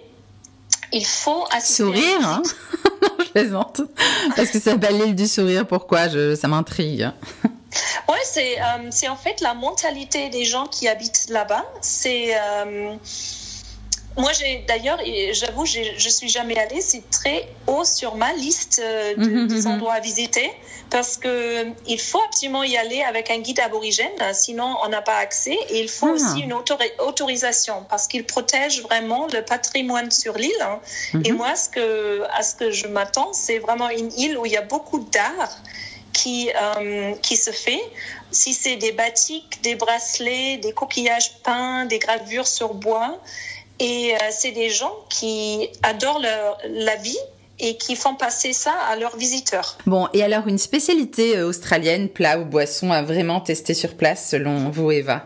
il 0.92 1.04
faut 1.04 1.44
sourire. 1.60 2.20
Hein 2.22 2.42
je 3.18 3.30
plaisante 3.30 3.80
parce 4.36 4.50
que 4.50 4.60
ça 4.60 4.72
s'appelle 4.72 4.98
l'île 4.98 5.16
du 5.16 5.26
sourire. 5.26 5.66
Pourquoi 5.66 6.08
je, 6.08 6.36
Ça 6.36 6.46
m'intrigue. 6.46 7.10
Ouais, 8.08 8.22
c'est 8.24 8.60
euh, 8.60 9.10
en 9.10 9.16
fait 9.16 9.40
la 9.40 9.54
mentalité 9.54 10.30
des 10.30 10.44
gens 10.44 10.66
qui 10.66 10.86
habitent 10.86 11.26
là-bas. 11.30 11.64
C'est 11.80 12.36
euh, 12.36 12.94
moi, 14.16 14.30
j'ai 14.32 14.64
d'ailleurs, 14.68 14.98
j'avoue, 15.32 15.66
je 15.66 16.08
suis 16.08 16.28
jamais 16.28 16.56
allée. 16.56 16.80
C'est 16.80 17.08
très 17.10 17.48
haut 17.66 17.84
sur 17.84 18.14
ma 18.14 18.32
liste 18.34 18.80
euh, 18.82 19.14
de, 19.16 19.46
des 19.46 19.66
endroits 19.66 19.94
à 19.94 20.00
visiter 20.00 20.52
parce 20.90 21.16
que 21.16 21.66
il 21.86 21.98
faut 21.98 22.20
absolument 22.24 22.62
y 22.62 22.76
aller 22.76 23.02
avec 23.02 23.30
un 23.30 23.38
guide 23.38 23.58
aborigène, 23.58 24.12
sinon 24.32 24.76
on 24.84 24.88
n'a 24.88 25.02
pas 25.02 25.16
accès. 25.16 25.58
Et 25.70 25.80
il 25.80 25.88
faut 25.88 26.08
ah. 26.08 26.12
aussi 26.12 26.40
une 26.42 26.52
autorisation 26.52 27.84
parce 27.88 28.06
qu'il 28.06 28.24
protège 28.24 28.82
vraiment 28.82 29.26
le 29.32 29.42
patrimoine 29.42 30.12
sur 30.12 30.34
l'île. 30.34 30.52
Et 31.24 31.32
mhm. 31.32 31.36
moi, 31.36 31.56
ce 31.56 31.68
que, 31.68 32.22
à 32.32 32.44
ce 32.44 32.54
que 32.54 32.70
je 32.70 32.86
m'attends, 32.86 33.32
c'est 33.32 33.58
vraiment 33.58 33.88
une 33.88 34.12
île 34.16 34.38
où 34.38 34.46
il 34.46 34.52
y 34.52 34.56
a 34.56 34.62
beaucoup 34.62 35.00
d'art 35.00 35.58
qui, 36.12 36.50
euh, 36.54 37.12
qui 37.20 37.36
se 37.36 37.50
fait. 37.50 37.82
Si 38.30 38.54
c'est 38.54 38.76
des 38.76 38.92
batiks, 38.92 39.60
des 39.62 39.74
bracelets, 39.74 40.58
des 40.58 40.72
coquillages 40.72 41.32
peints, 41.42 41.84
des 41.86 41.98
gravures 41.98 42.46
sur 42.46 42.74
bois. 42.74 43.18
Et 43.80 44.14
euh, 44.14 44.18
c'est 44.30 44.52
des 44.52 44.70
gens 44.70 44.94
qui 45.08 45.68
adorent 45.82 46.22
la 46.68 46.96
vie 46.96 47.18
et 47.58 47.76
qui 47.76 47.96
font 47.96 48.14
passer 48.14 48.52
ça 48.52 48.72
à 48.88 48.96
leurs 48.96 49.16
visiteurs. 49.16 49.78
Bon, 49.86 50.08
et 50.12 50.22
alors 50.22 50.48
une 50.48 50.58
spécialité 50.58 51.36
euh, 51.36 51.48
australienne, 51.48 52.08
plat 52.08 52.38
ou 52.38 52.44
boisson 52.44 52.90
à 52.92 53.02
vraiment 53.02 53.40
tester 53.40 53.74
sur 53.74 53.94
place 53.96 54.28
selon 54.30 54.70
vous, 54.70 54.90
Eva? 54.90 55.24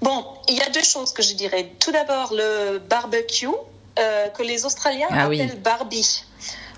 Bon, 0.00 0.24
il 0.48 0.56
y 0.56 0.62
a 0.62 0.70
deux 0.70 0.82
choses 0.82 1.12
que 1.12 1.22
je 1.22 1.34
dirais. 1.34 1.72
Tout 1.80 1.92
d'abord, 1.92 2.32
le 2.32 2.78
barbecue, 2.78 3.48
euh, 3.98 4.28
que 4.28 4.42
les 4.42 4.64
Australiens 4.64 5.08
Ah 5.10 5.28
oui. 5.28 5.40
appellent 5.40 5.60
Barbie. 5.60 6.24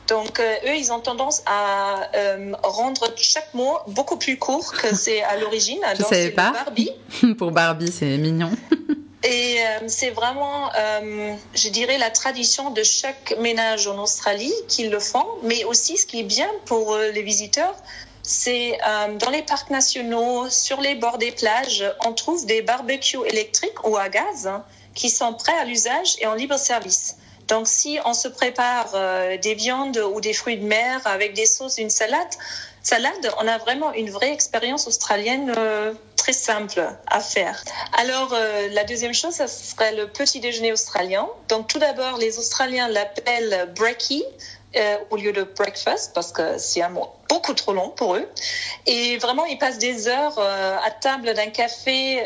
Donc, 0.09 0.41
euh, 0.41 0.55
eux, 0.67 0.77
ils 0.77 0.91
ont 0.91 1.01
tendance 1.01 1.43
à 1.47 2.09
euh, 2.17 2.53
rendre 2.65 3.13
chaque 3.17 3.53
mot 3.55 3.77
beaucoup 3.89 4.17
plus 4.17 4.39
court 4.39 4.73
que 4.73 4.95
c'est 4.97 5.23
à 5.23 5.37
l'origine. 5.37 5.79
Je 5.97 6.03
savais 6.03 6.31
pas. 6.31 6.51
Barbie. 6.51 6.91
Pour 7.39 7.51
Barbie, 7.53 7.93
c'est 7.93 8.17
mignon. 8.17 8.51
Et 9.23 9.59
euh, 9.61 9.89
c'est 9.89 10.11
vraiment, 10.11 10.71
euh, 10.75 11.35
je 11.55 11.69
dirais, 11.69 11.99
la 11.99 12.11
tradition 12.11 12.71
de 12.71 12.83
chaque 12.83 13.37
ménage 13.39 13.87
en 13.87 13.99
Australie 13.99 14.55
qu'ils 14.67 14.91
le 14.91 14.99
font, 14.99 15.27
mais 15.43 15.65
aussi 15.65 15.99
ce 15.99 16.07
qui 16.07 16.21
est 16.21 16.25
bien 16.25 16.49
pour 16.65 16.95
euh, 16.95 17.11
les 17.11 17.23
visiteurs, 17.23 17.75
c'est 18.23 18.79
euh, 18.87 19.15
dans 19.19 19.31
les 19.31 19.43
parcs 19.43 19.71
nationaux, 19.71 20.49
sur 20.49 20.81
les 20.81 20.95
bords 20.95 21.19
des 21.19 21.33
plages, 21.33 21.85
on 22.07 22.13
trouve 22.13 22.47
des 22.47 22.63
barbecues 22.63 23.27
électriques 23.27 23.87
ou 23.87 23.97
à 23.97 24.09
gaz 24.09 24.47
hein, 24.47 24.65
qui 24.95 25.11
sont 25.11 25.35
prêts 25.35 25.59
à 25.59 25.65
l'usage 25.65 26.17
et 26.21 26.27
en 26.27 26.35
libre 26.35 26.59
service. 26.59 27.17
Donc 27.49 27.67
si 27.67 27.99
on 28.05 28.15
se 28.15 28.29
prépare 28.29 28.91
euh, 28.95 29.37
des 29.37 29.55
viandes 29.55 29.99
ou 30.15 30.21
des 30.21 30.33
fruits 30.33 30.59
de 30.59 30.65
mer 30.65 31.01
avec 31.05 31.35
des 31.35 31.47
sauces, 31.47 31.79
une 31.79 31.91
salade, 31.91 32.29
salade, 32.83 33.31
on 33.39 33.47
a 33.47 33.59
vraiment 33.59 33.93
une 33.93 34.11
vraie 34.11 34.33
expérience 34.33 34.87
australienne 34.87 35.53
euh, 35.57 35.93
très 36.17 36.33
simple 36.33 36.83
à 37.07 37.21
faire. 37.21 37.63
Alors, 37.99 38.33
euh, 38.33 38.69
la 38.73 38.85
deuxième 38.85 39.15
chose, 39.15 39.35
ça 39.35 39.49
serait 39.49 39.95
le 39.95 40.07
petit 40.09 40.41
déjeuner 40.41 40.73
australien. 40.73 41.29
Donc, 41.49 41.69
tout 41.69 41.79
d'abord, 41.79 42.19
les 42.19 42.39
Australiens 42.39 42.89
l'appellent 42.89 43.73
brekkie 43.77 44.25
euh, 44.77 44.97
au 45.11 45.17
lieu 45.17 45.33
de 45.33 45.43
breakfast 45.43 46.13
parce 46.15 46.33
que 46.33 46.57
c'est 46.59 46.81
un 46.81 46.91
mot 46.91 47.09
beaucoup 47.29 47.55
trop 47.55 47.73
long 47.73 47.91
pour 47.91 48.17
eux. 48.17 48.29
Et 48.87 49.19
vraiment, 49.19 49.45
ils 49.45 49.59
passent 49.59 49.79
des 49.79 50.09
heures 50.09 50.39
à 50.39 50.91
table 50.91 51.35
d'un 51.35 51.51
café 51.51 52.25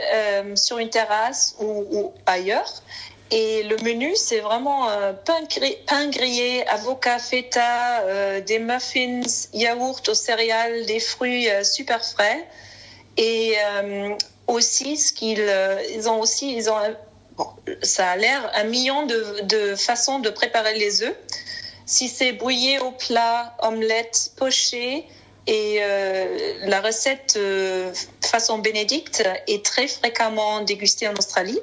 sur 0.55 0.79
une 0.79 0.90
terrasse 0.90 1.57
ou 1.61 2.12
ailleurs. 2.27 2.83
Et 3.31 3.63
le 3.65 3.77
menu, 3.79 4.15
c'est 4.17 4.41
vraiment 4.41 4.89
euh, 4.91 5.13
pain, 5.13 5.43
gri- 5.45 5.79
pain 5.87 6.09
grillé, 6.09 6.67
avocat 6.69 7.19
feta, 7.19 8.03
euh, 8.03 8.41
des 8.41 8.59
muffins, 8.59 9.23
yaourt 9.53 10.07
aux 10.09 10.15
céréales, 10.15 10.87
des 10.87 11.01
fruits 11.01 11.49
euh, 11.49 11.65
super 11.65 12.05
frais. 12.05 12.47
Et 13.17 13.55
aussi, 14.49 14.97
ce 14.97 15.13
qu'ils 15.13 15.49
ils 15.95 16.09
ont 16.09 16.21
aussi, 16.21 16.55
ils 16.57 16.69
ont, 16.69 16.77
bon, 17.37 17.47
ça 17.83 18.11
a 18.11 18.17
l'air 18.17 18.51
un 18.57 18.65
million 18.65 19.07
de, 19.07 19.41
de 19.43 19.77
façons 19.77 20.19
de 20.19 20.31
préparer 20.31 20.77
les 20.79 21.03
œufs. 21.05 21.15
Si 21.87 22.09
c'est 22.09 22.33
brouillé 22.33 22.81
au 22.81 22.91
plat, 22.91 23.57
omelette, 23.63 24.33
poché, 24.37 25.07
et 25.47 25.81
la 26.63 26.81
recette 26.81 27.39
façon 28.21 28.59
bénédicte 28.59 29.23
est 29.47 29.65
très 29.65 29.87
fréquemment 29.87 30.63
dégustée 30.63 31.07
en 31.07 31.15
Australie. 31.15 31.61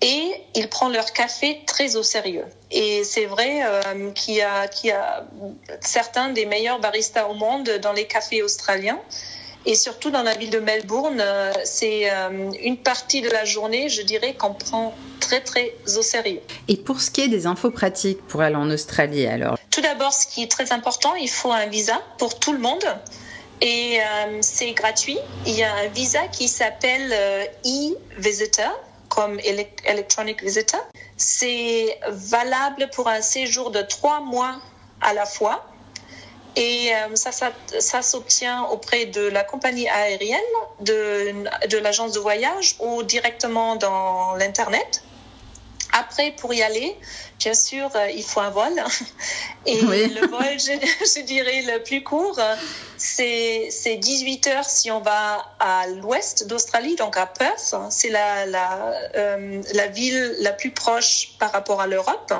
Et 0.00 0.32
ils 0.54 0.68
prennent 0.68 0.92
leur 0.92 1.12
café 1.12 1.60
très 1.66 1.96
au 1.96 2.02
sérieux. 2.04 2.44
Et 2.70 3.02
c'est 3.02 3.26
vrai 3.26 3.62
euh, 3.64 4.10
qu'il 4.12 4.34
y, 4.34 4.42
a- 4.42 4.68
qu'il 4.68 4.90
y 4.90 4.92
a 4.92 5.26
certains 5.80 6.28
des 6.28 6.46
meilleurs 6.46 6.78
baristas 6.78 7.26
au 7.26 7.34
monde 7.34 7.68
dans 7.82 7.92
les 7.92 8.06
cafés 8.06 8.42
australiens. 8.42 9.00
Et 9.66 9.74
surtout 9.74 10.10
dans 10.10 10.22
la 10.22 10.34
ville 10.34 10.50
de 10.50 10.60
Melbourne, 10.60 11.20
euh, 11.20 11.52
c'est 11.64 12.08
euh, 12.10 12.52
une 12.62 12.76
partie 12.76 13.22
de 13.22 13.28
la 13.28 13.44
journée, 13.44 13.88
je 13.88 14.02
dirais, 14.02 14.34
qu'on 14.34 14.54
prend 14.54 14.94
très 15.18 15.40
très 15.40 15.74
au 15.96 16.02
sérieux. 16.02 16.40
Et 16.68 16.76
pour 16.76 17.00
ce 17.00 17.10
qui 17.10 17.22
est 17.22 17.28
des 17.28 17.46
infos 17.46 17.72
pratiques 17.72 18.24
pour 18.28 18.40
aller 18.40 18.54
en 18.54 18.70
Australie, 18.70 19.26
alors? 19.26 19.58
Tout 19.72 19.80
d'abord, 19.80 20.12
ce 20.12 20.28
qui 20.28 20.44
est 20.44 20.50
très 20.50 20.72
important, 20.72 21.16
il 21.16 21.28
faut 21.28 21.50
un 21.52 21.66
visa 21.66 22.00
pour 22.18 22.38
tout 22.38 22.52
le 22.52 22.60
monde. 22.60 22.84
Et 23.60 23.98
c'est 24.40 24.70
gratuit. 24.72 25.18
Il 25.44 25.54
y 25.54 25.64
a 25.64 25.74
un 25.74 25.88
visa 25.88 26.28
qui 26.28 26.46
s'appelle 26.46 27.12
e-visitor, 27.66 28.70
comme 29.18 29.40
ele- 29.40 29.66
electronic 29.84 30.44
visitor. 30.44 30.80
C'est 31.16 31.98
valable 32.08 32.88
pour 32.94 33.08
un 33.08 33.20
séjour 33.20 33.72
de 33.72 33.82
trois 33.82 34.20
mois 34.20 34.54
à 35.00 35.12
la 35.12 35.26
fois. 35.26 35.56
Et 36.54 36.90
euh, 36.94 37.16
ça, 37.16 37.32
ça, 37.32 37.50
ça 37.80 38.00
s'obtient 38.02 38.62
auprès 38.74 39.06
de 39.06 39.22
la 39.22 39.42
compagnie 39.42 39.88
aérienne, 39.88 40.54
de, 40.80 40.98
de 41.68 41.78
l'agence 41.78 42.12
de 42.12 42.20
voyage 42.20 42.76
ou 42.78 43.02
directement 43.02 43.74
dans 43.74 44.36
l'Internet. 44.36 45.02
Après, 45.92 46.30
pour 46.40 46.54
y 46.54 46.62
aller, 46.62 46.96
bien 47.38 47.54
sûr, 47.54 47.88
euh, 47.94 48.08
il 48.14 48.22
faut 48.22 48.40
un 48.40 48.50
vol. 48.50 48.72
Et 49.66 49.82
Oui. 49.84 50.08
le 50.08 50.26
vol, 50.26 50.44
je, 50.58 50.72
je 51.20 51.22
dirais, 51.24 51.62
le 51.66 51.82
plus 51.82 52.02
court, 52.02 52.38
c'est 52.96 53.68
c'est 53.70 53.96
18 53.96 54.46
heures 54.48 54.64
si 54.64 54.90
on 54.90 55.00
va 55.00 55.44
à 55.60 55.86
l'ouest 56.00 56.46
d'Australie, 56.46 56.96
donc 56.96 57.16
à 57.16 57.26
Perth. 57.26 57.74
C'est 57.90 58.10
la, 58.10 58.46
la, 58.46 58.92
euh, 59.16 59.62
la 59.74 59.86
ville 59.88 60.34
la 60.40 60.52
plus 60.52 60.70
proche 60.70 61.30
par 61.38 61.52
rapport 61.52 61.80
à 61.80 61.86
l'Europe. 61.86 62.32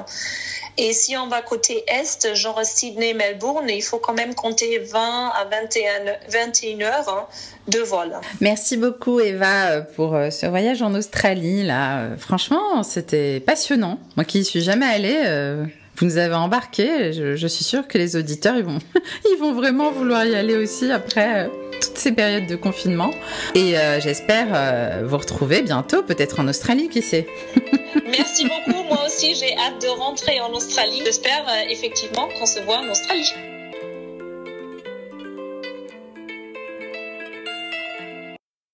Et 0.81 0.93
si 0.93 1.17
on 1.17 1.27
va 1.27 1.43
côté 1.43 1.85
est, 1.89 2.35
genre 2.35 2.61
Sydney, 2.65 3.13
Melbourne, 3.13 3.69
il 3.69 3.83
faut 3.83 3.99
quand 3.99 4.15
même 4.15 4.35
compter 4.37 4.79
20 4.79 5.33
à 5.35 5.45
21, 5.45 5.91
21 6.29 6.81
heures 6.87 7.09
hein, 7.09 7.27
de 7.67 7.81
vol. 7.81 8.17
Merci 8.41 8.77
beaucoup 8.77 9.19
Eva 9.19 9.71
euh, 9.71 9.81
pour 9.81 10.17
ce 10.31 10.47
voyage 10.47 10.81
en 10.81 10.95
Australie. 10.95 11.65
Là, 11.65 12.17
franchement, 12.17 12.85
c'était 12.85 13.41
passionnant. 13.41 13.99
Moi 14.17 14.25
qui 14.25 14.45
suis 14.45 14.63
jamais 14.63 14.87
allée, 14.89 15.23
euh, 15.25 15.65
vous 15.97 16.07
nous 16.07 16.19
avez 16.19 16.35
embarqués. 16.35 17.13
Je, 17.13 17.47
suis 17.47 17.65
sûre 17.65 17.89
que 17.89 17.99
les 17.99 18.17
auditeurs, 18.17 18.57
ils 18.57 18.65
vont, 18.65 18.79
ils 19.31 19.39
vont 19.39 19.53
vraiment 19.53 19.91
vouloir 19.91 20.25
y 20.25 20.35
aller 20.35 20.57
aussi 20.57 20.91
après 20.91 21.45
euh, 21.45 21.49
toutes 21.81 21.99
ces 21.99 22.13
périodes 22.13 22.47
de 22.47 22.57
confinement. 22.57 23.11
Et 23.55 23.79
euh, 23.79 24.01
j'espère 24.01 25.05
vous 25.05 25.19
retrouver 25.19 25.63
bientôt, 25.63 26.03
peut-être 26.03 26.41
en 26.41 26.49
Australie, 26.49 26.89
qui 26.89 27.03
sait. 27.03 27.27
Merci 28.07 28.45
beaucoup. 28.45 28.83
Moi 28.85 29.05
aussi, 29.07 29.35
j'ai 29.35 29.57
hâte 29.57 29.83
de 29.83 29.89
rentrer 29.89 30.41
en 30.41 30.51
Australie. 30.53 31.03
J'espère 31.05 31.45
effectivement 31.69 32.29
qu'on 32.39 32.47
se 32.47 32.61
voit 32.61 32.79
en 32.79 32.89
Australie. 32.91 33.33